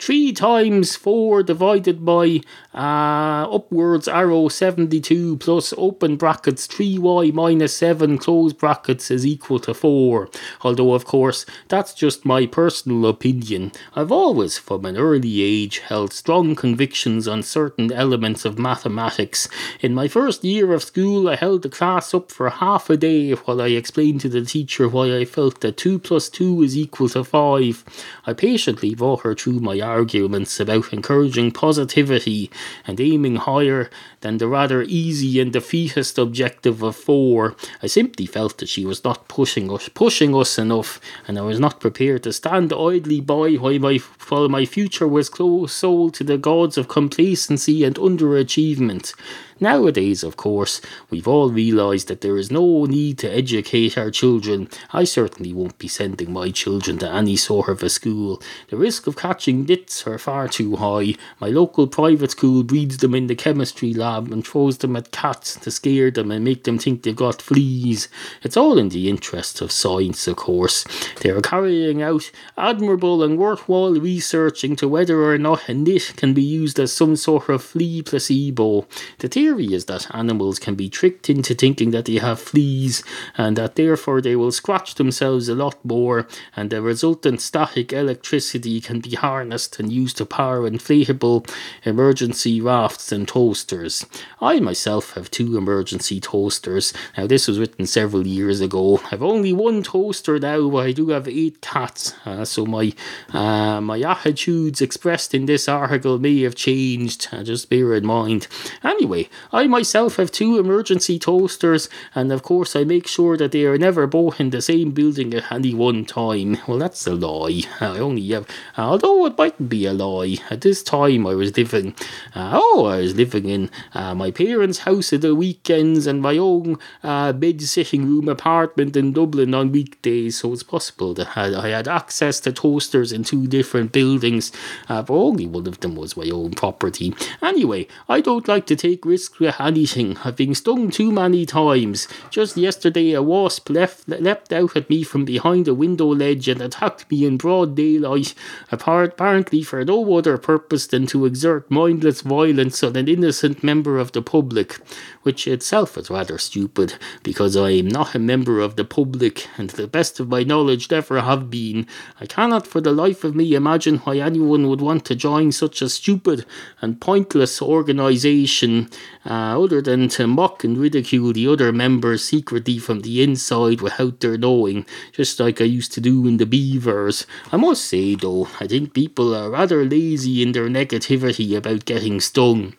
Three 0.00 0.32
times 0.32 0.96
four 0.96 1.44
divided 1.44 2.04
by 2.04 2.40
upwards 2.74 4.08
arrow 4.08 4.48
72 4.48 5.36
plus 5.36 5.72
open 5.78 6.16
brackets 6.16 6.66
3y 6.66 7.32
minus 7.32 7.76
7 7.76 8.18
close 8.18 8.52
brackets 8.52 9.12
is 9.12 9.24
equal 9.24 9.60
to 9.60 9.74
4. 9.74 10.28
Although, 10.62 10.94
of 10.94 11.04
course, 11.04 11.46
that's 11.68 11.94
just 11.94 12.24
my 12.24 12.46
personal 12.46 12.95
opinion. 13.04 13.72
I've 13.94 14.12
always, 14.12 14.56
from 14.56 14.84
an 14.84 14.96
early 14.96 15.42
age, 15.42 15.80
held 15.80 16.12
strong 16.12 16.54
convictions 16.54 17.26
on 17.26 17.42
certain 17.42 17.92
elements 17.92 18.44
of 18.44 18.58
mathematics. 18.58 19.48
In 19.80 19.92
my 19.92 20.06
first 20.08 20.44
year 20.44 20.72
of 20.72 20.84
school, 20.84 21.28
I 21.28 21.34
held 21.34 21.62
the 21.62 21.68
class 21.68 22.14
up 22.14 22.30
for 22.30 22.48
half 22.48 22.88
a 22.88 22.96
day 22.96 23.32
while 23.32 23.60
I 23.60 23.68
explained 23.68 24.20
to 24.22 24.28
the 24.28 24.44
teacher 24.44 24.88
why 24.88 25.16
I 25.16 25.24
felt 25.24 25.60
that 25.60 25.76
2 25.76 25.98
plus 25.98 26.28
2 26.28 26.62
is 26.62 26.76
equal 26.76 27.08
to 27.08 27.24
5. 27.24 27.84
I 28.24 28.32
patiently 28.32 28.94
brought 28.94 29.22
her 29.22 29.34
through 29.34 29.60
my 29.60 29.80
arguments 29.80 30.60
about 30.60 30.92
encouraging 30.92 31.50
positivity 31.50 32.50
and 32.86 33.00
aiming 33.00 33.36
higher 33.36 33.90
than 34.26 34.38
the 34.38 34.48
rather 34.48 34.82
easy 34.82 35.38
and 35.38 35.52
defeatist 35.52 36.18
objective 36.18 36.82
of 36.82 36.96
4. 36.96 37.54
I 37.80 37.86
simply 37.86 38.26
felt 38.26 38.58
that 38.58 38.68
she 38.68 38.84
was 38.84 39.04
not 39.04 39.28
pushing 39.28 39.70
us, 39.70 39.88
pushing 39.88 40.34
us 40.34 40.58
enough, 40.58 41.00
and 41.28 41.38
I 41.38 41.42
was 41.42 41.60
not 41.60 41.78
prepared 41.78 42.24
to 42.24 42.32
stand 42.32 42.72
idly 42.72 43.20
by 43.20 43.52
while 43.52 43.78
my, 43.78 44.00
while 44.28 44.48
my 44.48 44.64
future 44.64 45.06
was 45.06 45.30
sold 45.70 46.14
to 46.14 46.24
the 46.24 46.38
gods 46.38 46.76
of 46.76 46.88
complacency 46.88 47.84
and 47.84 47.94
underachievement. 47.94 49.14
Nowadays, 49.58 50.22
of 50.22 50.36
course, 50.36 50.82
we've 51.08 51.26
all 51.26 51.48
realised 51.50 52.08
that 52.08 52.20
there 52.20 52.36
is 52.36 52.50
no 52.50 52.84
need 52.84 53.16
to 53.20 53.32
educate 53.32 53.96
our 53.96 54.10
children. 54.10 54.68
I 54.92 55.04
certainly 55.04 55.54
won't 55.54 55.78
be 55.78 55.88
sending 55.88 56.30
my 56.30 56.50
children 56.50 56.98
to 56.98 57.10
any 57.10 57.36
sort 57.36 57.68
of 57.68 57.82
a 57.82 57.88
school. 57.88 58.42
The 58.68 58.76
risk 58.76 59.06
of 59.06 59.16
catching 59.16 59.64
nits 59.64 60.06
are 60.06 60.18
far 60.18 60.48
too 60.48 60.76
high. 60.76 61.14
My 61.40 61.48
local 61.48 61.86
private 61.86 62.32
school 62.32 62.64
breeds 62.64 62.98
them 62.98 63.14
in 63.14 63.28
the 63.28 63.34
chemistry 63.34 63.94
lab 63.94 64.15
and 64.24 64.46
throws 64.46 64.78
them 64.78 64.96
at 64.96 65.12
cats 65.12 65.56
to 65.56 65.70
scare 65.70 66.10
them 66.10 66.30
and 66.30 66.44
make 66.44 66.64
them 66.64 66.78
think 66.78 67.02
they've 67.02 67.14
got 67.14 67.40
fleas. 67.40 68.08
It's 68.42 68.56
all 68.56 68.78
in 68.78 68.88
the 68.88 69.08
interests 69.08 69.60
of 69.60 69.72
science, 69.72 70.26
of 70.26 70.36
course. 70.36 70.84
They 71.20 71.30
are 71.30 71.40
carrying 71.40 72.02
out 72.02 72.30
admirable 72.58 73.22
and 73.22 73.38
worthwhile 73.38 73.94
research 73.94 74.64
into 74.64 74.88
whether 74.88 75.22
or 75.24 75.38
not 75.38 75.68
a 75.68 75.74
nit 75.74 76.14
can 76.16 76.34
be 76.34 76.42
used 76.42 76.78
as 76.78 76.92
some 76.92 77.16
sort 77.16 77.48
of 77.48 77.62
flea 77.62 78.02
placebo. 78.02 78.86
The 79.18 79.28
theory 79.28 79.72
is 79.72 79.86
that 79.86 80.14
animals 80.14 80.58
can 80.58 80.74
be 80.74 80.88
tricked 80.88 81.30
into 81.30 81.54
thinking 81.54 81.90
that 81.92 82.06
they 82.06 82.16
have 82.16 82.40
fleas 82.40 83.02
and 83.36 83.56
that 83.56 83.76
therefore 83.76 84.20
they 84.20 84.36
will 84.36 84.52
scratch 84.52 84.94
themselves 84.96 85.48
a 85.48 85.54
lot 85.54 85.82
more 85.84 86.26
and 86.54 86.70
the 86.70 86.82
resultant 86.82 87.40
static 87.40 87.92
electricity 87.92 88.80
can 88.80 89.00
be 89.00 89.14
harnessed 89.14 89.78
and 89.78 89.92
used 89.92 90.16
to 90.18 90.26
power 90.26 90.68
inflatable 90.68 91.48
emergency 91.84 92.60
rafts 92.60 93.12
and 93.12 93.28
toasters. 93.28 93.95
I 94.40 94.60
myself 94.60 95.14
have 95.14 95.30
two 95.30 95.56
emergency 95.56 96.20
toasters. 96.20 96.92
Now 97.16 97.26
this 97.26 97.48
was 97.48 97.58
written 97.58 97.86
several 97.86 98.26
years 98.26 98.60
ago. 98.60 99.00
I've 99.10 99.22
only 99.22 99.52
one 99.52 99.82
toaster 99.82 100.38
now, 100.38 100.68
but 100.68 100.86
I 100.86 100.92
do 100.92 101.10
have 101.10 101.28
eight 101.28 101.60
cats. 101.60 102.14
Uh, 102.24 102.44
so 102.44 102.66
my 102.66 102.92
uh, 103.32 103.80
my 103.80 104.00
attitudes 104.00 104.80
expressed 104.80 105.34
in 105.34 105.46
this 105.46 105.68
article 105.68 106.18
may 106.18 106.42
have 106.42 106.54
changed. 106.54 107.28
Uh, 107.32 107.42
just 107.42 107.70
bear 107.70 107.94
in 107.94 108.06
mind. 108.06 108.48
Anyway, 108.82 109.28
I 109.52 109.66
myself 109.66 110.16
have 110.16 110.30
two 110.30 110.58
emergency 110.58 111.18
toasters, 111.18 111.88
and 112.14 112.32
of 112.32 112.42
course 112.42 112.74
I 112.76 112.84
make 112.84 113.06
sure 113.06 113.36
that 113.36 113.52
they 113.52 113.64
are 113.64 113.78
never 113.78 114.06
both 114.06 114.40
in 114.40 114.50
the 114.50 114.62
same 114.62 114.90
building 114.90 115.34
at 115.34 115.50
any 115.52 115.74
one 115.74 116.04
time. 116.04 116.58
Well, 116.66 116.78
that's 116.78 117.06
a 117.06 117.14
lie. 117.14 117.62
I 117.80 117.98
only 117.98 118.26
have, 118.28 118.46
although 118.76 119.26
it 119.26 119.38
mightn't 119.38 119.68
be 119.68 119.86
a 119.86 119.92
lie. 119.92 120.38
At 120.50 120.60
this 120.62 120.82
time, 120.82 121.26
I 121.26 121.34
was 121.34 121.56
living, 121.56 121.94
uh, 122.34 122.52
oh, 122.54 122.86
I 122.86 122.98
was 122.98 123.14
living 123.14 123.48
in 123.48 123.70
uh, 123.94 124.14
my 124.14 124.30
parents' 124.30 124.80
house 124.80 125.12
at 125.12 125.20
the 125.22 125.34
weekends 125.34 126.06
and 126.06 126.20
my 126.20 126.36
own 126.36 126.78
uh, 127.02 127.32
bed 127.32 127.62
sitting 127.62 128.06
room 128.06 128.28
apartment 128.28 128.96
in 128.96 129.12
Dublin 129.12 129.54
on 129.54 129.72
weekdays, 129.72 130.40
so 130.40 130.52
it's 130.52 130.62
possible 130.62 131.14
that 131.14 131.36
I 131.36 131.68
had 131.68 131.88
access 131.88 132.40
to 132.40 132.52
toasters 132.52 133.12
in 133.12 133.24
two 133.24 133.46
different 133.46 133.92
buildings, 133.92 134.52
uh, 134.88 135.02
but 135.02 135.14
only 135.14 135.46
one 135.46 135.66
of 135.66 135.80
them 135.80 135.94
was 135.94 136.16
my 136.16 136.28
own 136.30 136.52
property. 136.52 137.14
Anyway, 137.42 137.86
I 138.08 138.20
don't 138.20 138.48
like 138.48 138.66
to 138.66 138.76
take 138.76 139.04
risks 139.04 139.38
with 139.38 139.60
anything. 139.60 140.18
I've 140.24 140.36
been 140.36 140.54
stung 140.54 140.90
too 140.90 141.12
many 141.12 141.46
times. 141.46 142.08
Just 142.30 142.56
yesterday, 142.56 143.12
a 143.12 143.22
wasp 143.22 143.70
left, 143.70 144.08
leapt 144.08 144.52
out 144.52 144.76
at 144.76 144.90
me 144.90 145.02
from 145.02 145.24
behind 145.24 145.68
a 145.68 145.74
window 145.74 146.06
ledge 146.06 146.48
and 146.48 146.60
attacked 146.60 147.10
me 147.10 147.24
in 147.24 147.36
broad 147.36 147.76
daylight, 147.76 148.34
apparently 148.70 149.62
for 149.62 149.84
no 149.84 150.16
other 150.16 150.38
purpose 150.38 150.86
than 150.86 151.06
to 151.06 151.26
exert 151.26 151.70
mindless 151.70 152.22
violence 152.22 152.82
on 152.82 152.96
an 152.96 153.08
innocent 153.08 153.62
member 153.62 153.75
of 153.84 154.12
the 154.12 154.22
public, 154.22 154.78
which 155.22 155.46
itself 155.46 155.98
is 155.98 156.08
rather 156.08 156.38
stupid, 156.38 156.94
because 157.22 157.56
I 157.56 157.70
am 157.70 157.88
not 157.88 158.14
a 158.14 158.18
member 158.18 158.60
of 158.60 158.76
the 158.76 158.84
public, 158.84 159.48
and 159.58 159.68
to 159.70 159.76
the 159.76 159.86
best 159.86 160.18
of 160.20 160.28
my 160.28 160.42
knowledge 160.42 160.90
never 160.90 161.20
have 161.20 161.50
been. 161.50 161.86
I 162.20 162.26
cannot 162.26 162.66
for 162.66 162.80
the 162.80 162.92
life 162.92 163.24
of 163.24 163.34
me 163.34 163.54
imagine 163.54 163.98
why 163.98 164.18
anyone 164.18 164.68
would 164.68 164.80
want 164.80 165.04
to 165.06 165.14
join 165.14 165.52
such 165.52 165.82
a 165.82 165.88
stupid 165.88 166.46
and 166.80 167.00
pointless 167.00 167.60
organisation 167.60 168.88
uh, 169.24 169.62
other 169.62 169.82
than 169.82 170.08
to 170.08 170.26
mock 170.26 170.64
and 170.64 170.78
ridicule 170.78 171.32
the 171.32 171.46
other 171.46 171.72
members 171.72 172.24
secretly 172.24 172.78
from 172.78 173.00
the 173.00 173.22
inside 173.22 173.80
without 173.80 174.20
their 174.20 174.38
knowing, 174.38 174.86
just 175.12 175.38
like 175.40 175.60
I 175.60 175.64
used 175.64 175.92
to 175.92 176.00
do 176.00 176.26
in 176.26 176.36
the 176.36 176.46
Beavers. 176.46 177.26
I 177.52 177.56
must 177.56 177.84
say 177.84 178.14
though, 178.14 178.48
I 178.60 178.66
think 178.66 178.94
people 178.94 179.34
are 179.34 179.50
rather 179.50 179.84
lazy 179.84 180.42
in 180.42 180.52
their 180.52 180.68
negativity 180.68 181.56
about 181.56 181.84
getting 181.84 182.20
stung. 182.20 182.74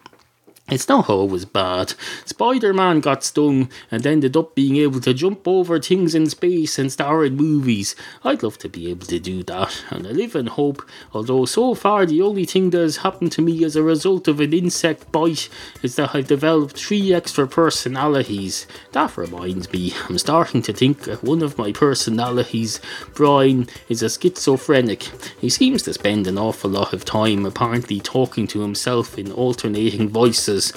It's 0.69 0.89
not 0.89 1.09
always 1.09 1.45
bad. 1.45 1.93
Spider 2.25 2.73
Man 2.73 2.99
got 2.99 3.23
stung 3.23 3.69
and 3.89 4.05
ended 4.05 4.35
up 4.35 4.53
being 4.53 4.75
able 4.75 4.99
to 4.99 5.13
jump 5.13 5.47
over 5.47 5.79
things 5.79 6.13
in 6.13 6.29
space 6.29 6.77
and 6.77 6.91
star 6.91 7.23
in 7.23 7.37
movies. 7.37 7.95
I'd 8.25 8.43
love 8.43 8.57
to 8.57 8.67
be 8.67 8.89
able 8.89 9.05
to 9.05 9.17
do 9.17 9.43
that, 9.43 9.85
and 9.89 10.05
I 10.05 10.09
live 10.09 10.35
in 10.35 10.47
hope, 10.47 10.85
although 11.13 11.45
so 11.45 11.73
far 11.73 12.05
the 12.05 12.21
only 12.21 12.43
thing 12.43 12.71
that 12.71 12.81
has 12.81 12.97
happened 12.97 13.31
to 13.33 13.41
me 13.41 13.63
as 13.63 13.77
a 13.77 13.83
result 13.83 14.27
of 14.27 14.41
an 14.41 14.51
insect 14.51 15.09
bite 15.09 15.47
is 15.83 15.95
that 15.95 16.13
I've 16.13 16.27
developed 16.27 16.77
three 16.77 17.13
extra 17.13 17.47
personalities. 17.47 18.67
That 18.91 19.15
reminds 19.15 19.71
me, 19.71 19.93
I'm 20.09 20.17
starting 20.17 20.61
to 20.63 20.73
think 20.73 21.03
that 21.03 21.23
one 21.23 21.43
of 21.43 21.57
my 21.57 21.71
personalities, 21.71 22.81
Brian, 23.13 23.69
is 23.87 24.03
a 24.03 24.09
schizophrenic. 24.09 25.03
He 25.39 25.47
seems 25.47 25.83
to 25.83 25.93
spend 25.93 26.27
an 26.27 26.37
awful 26.37 26.71
lot 26.71 26.91
of 26.91 27.05
time 27.05 27.45
apparently 27.45 28.01
talking 28.01 28.47
to 28.47 28.59
himself 28.59 29.17
in 29.17 29.31
alternating 29.31 30.09
voices 30.09 30.56
is 30.57 30.73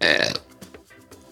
uh, 0.00 0.32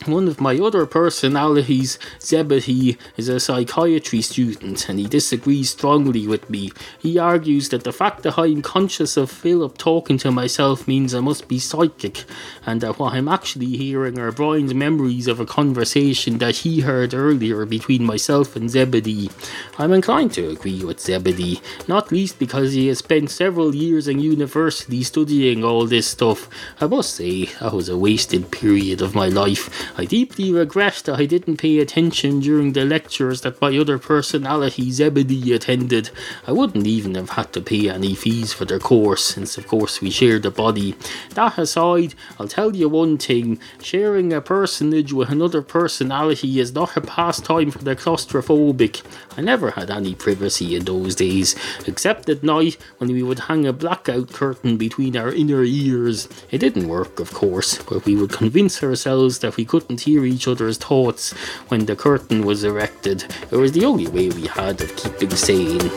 one 0.07 0.29
of 0.29 0.41
my 0.41 0.59
other 0.59 0.87
personalities, 0.87 1.99
Zebedee, 2.21 2.99
is 3.17 3.29
a 3.29 3.41
psychiatry 3.41 4.23
student 4.23 4.89
and 4.89 4.99
he 4.99 5.07
disagrees 5.07 5.71
strongly 5.71 6.27
with 6.27 6.49
me. 6.49 6.71
He 6.99 7.19
argues 7.19 7.69
that 7.71 7.85
the 7.85 7.93
fact 7.93 8.23
that 8.23 8.39
I'm 8.39 8.63
conscious 8.63 9.17
of 9.17 9.31
Philip 9.31 9.79
talking 9.79 10.19
to 10.19 10.31
myself 10.31 10.89
means 10.89 11.15
I 11.15 11.21
must 11.21 11.49
be 11.49 11.59
psychic, 11.59 12.25
and 12.65 12.81
that 12.81 12.99
what 12.99 13.15
I'm 13.15 13.29
actually 13.29 13.77
hearing 13.77 14.19
are 14.19 14.33
Brian's 14.33 14.75
memories 14.75 15.27
of 15.27 15.41
a 15.41 15.47
conversation 15.47 16.39
that 16.39 16.57
he 16.57 16.81
heard 16.81 17.15
earlier 17.15 17.65
between 17.67 18.05
myself 18.05 18.57
and 18.57 18.71
Zebedee. 18.71 19.31
I'm 19.79 19.93
inclined 19.93 20.33
to 20.35 20.51
agree 20.51 20.85
with 20.85 21.01
Zebedee, 21.01 21.61
not 21.89 22.13
least 22.13 22.39
because 22.39 22.73
he 22.73 22.89
has 22.89 22.99
spent 22.99 23.31
several 23.31 23.75
years 23.75 24.09
in 24.09 24.21
university 24.21 25.03
studying 25.03 25.65
all 25.65 25.87
this 25.87 26.07
stuff. 26.07 26.49
I 26.81 26.87
must 26.87 27.15
say, 27.15 27.47
that 27.61 27.73
was 27.73 27.89
a 27.89 27.99
wasted 27.99 28.51
period 28.51 29.01
of 29.03 29.15
my 29.15 29.29
life. 29.29 29.71
I 29.95 30.07
deeply 30.07 30.51
regret 30.53 31.03
that 31.05 31.19
I 31.19 31.27
didn't 31.27 31.59
pay 31.59 31.79
attention 31.79 32.41
during 32.41 32.73
the 32.73 32.85
lectures 32.85 33.43
that 33.43 33.61
my 33.61 33.77
other 33.77 33.99
personality 33.99 34.91
Zebedee 34.91 35.53
attended. 35.53 36.09
I 36.47 36.53
wouldn't 36.53 36.87
even 36.87 37.15
have 37.15 37.31
had 37.31 37.53
to 37.53 37.61
pay 37.61 37.91
any 37.91 38.15
fees 38.15 38.55
for 38.55 38.65
their 38.65 38.79
course, 38.79 39.23
since 39.23 39.59
of 39.59 39.67
course 39.67 40.01
we 40.01 40.11
shared 40.11 40.47
a 40.47 40.51
body. 40.51 40.95
That 41.35 41.59
aside, 41.59 42.15
I'll 42.39 42.49
tell 42.49 42.75
you 42.75 42.89
one 42.89 43.19
thing 43.19 43.59
sharing 43.83 44.33
a 44.33 44.41
personage 44.41 45.13
with 45.13 45.29
another 45.29 45.61
personality 45.61 46.59
is 46.59 46.75
not 46.75 46.97
a 46.97 47.03
pastime 47.03 47.71
for 47.71 47.85
the 47.85 47.95
claustrophobic. 47.95 49.03
I 49.37 49.43
never 49.43 49.73
had 49.73 49.91
any 49.91 50.15
privacy 50.15 50.75
in 50.75 50.85
those 50.85 51.15
days, 51.15 51.55
except 51.87 52.31
at 52.31 52.43
night 52.43 52.79
when 52.97 53.13
we 53.13 53.23
would 53.23 53.41
hang 53.41 53.67
a 53.67 53.73
blackout 53.75 54.33
curtain 54.33 54.79
between 54.79 55.19
our 55.19 55.33
inner 55.33 55.63
ears. 55.65 56.29
It 56.51 56.59
didn't 56.59 56.89
work, 56.89 57.21
of 57.21 57.33
course, 57.33 57.83
but 57.83 58.07
we 58.07 58.17
would 58.17 58.33
convince 58.33 58.83
ourselves 58.83 59.41
that 59.41 59.57
we 59.57 59.65
couldn't 59.83 60.01
hear 60.03 60.25
each 60.25 60.47
other's 60.47 60.79
thoughts 60.79 61.33
when 61.69 61.87
the 61.87 61.97
curtain 61.97 62.45
was 62.45 62.63
erected. 62.65 63.25
It 63.51 63.57
was 63.57 63.73
the 63.73 63.85
only 63.85 64.07
way 64.07 64.29
we 64.31 64.47
had 64.47 64.81
of 64.81 64.95
keeping 64.97 65.31
sane. 65.31 65.91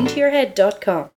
Intoyourhead.com. 0.00 1.08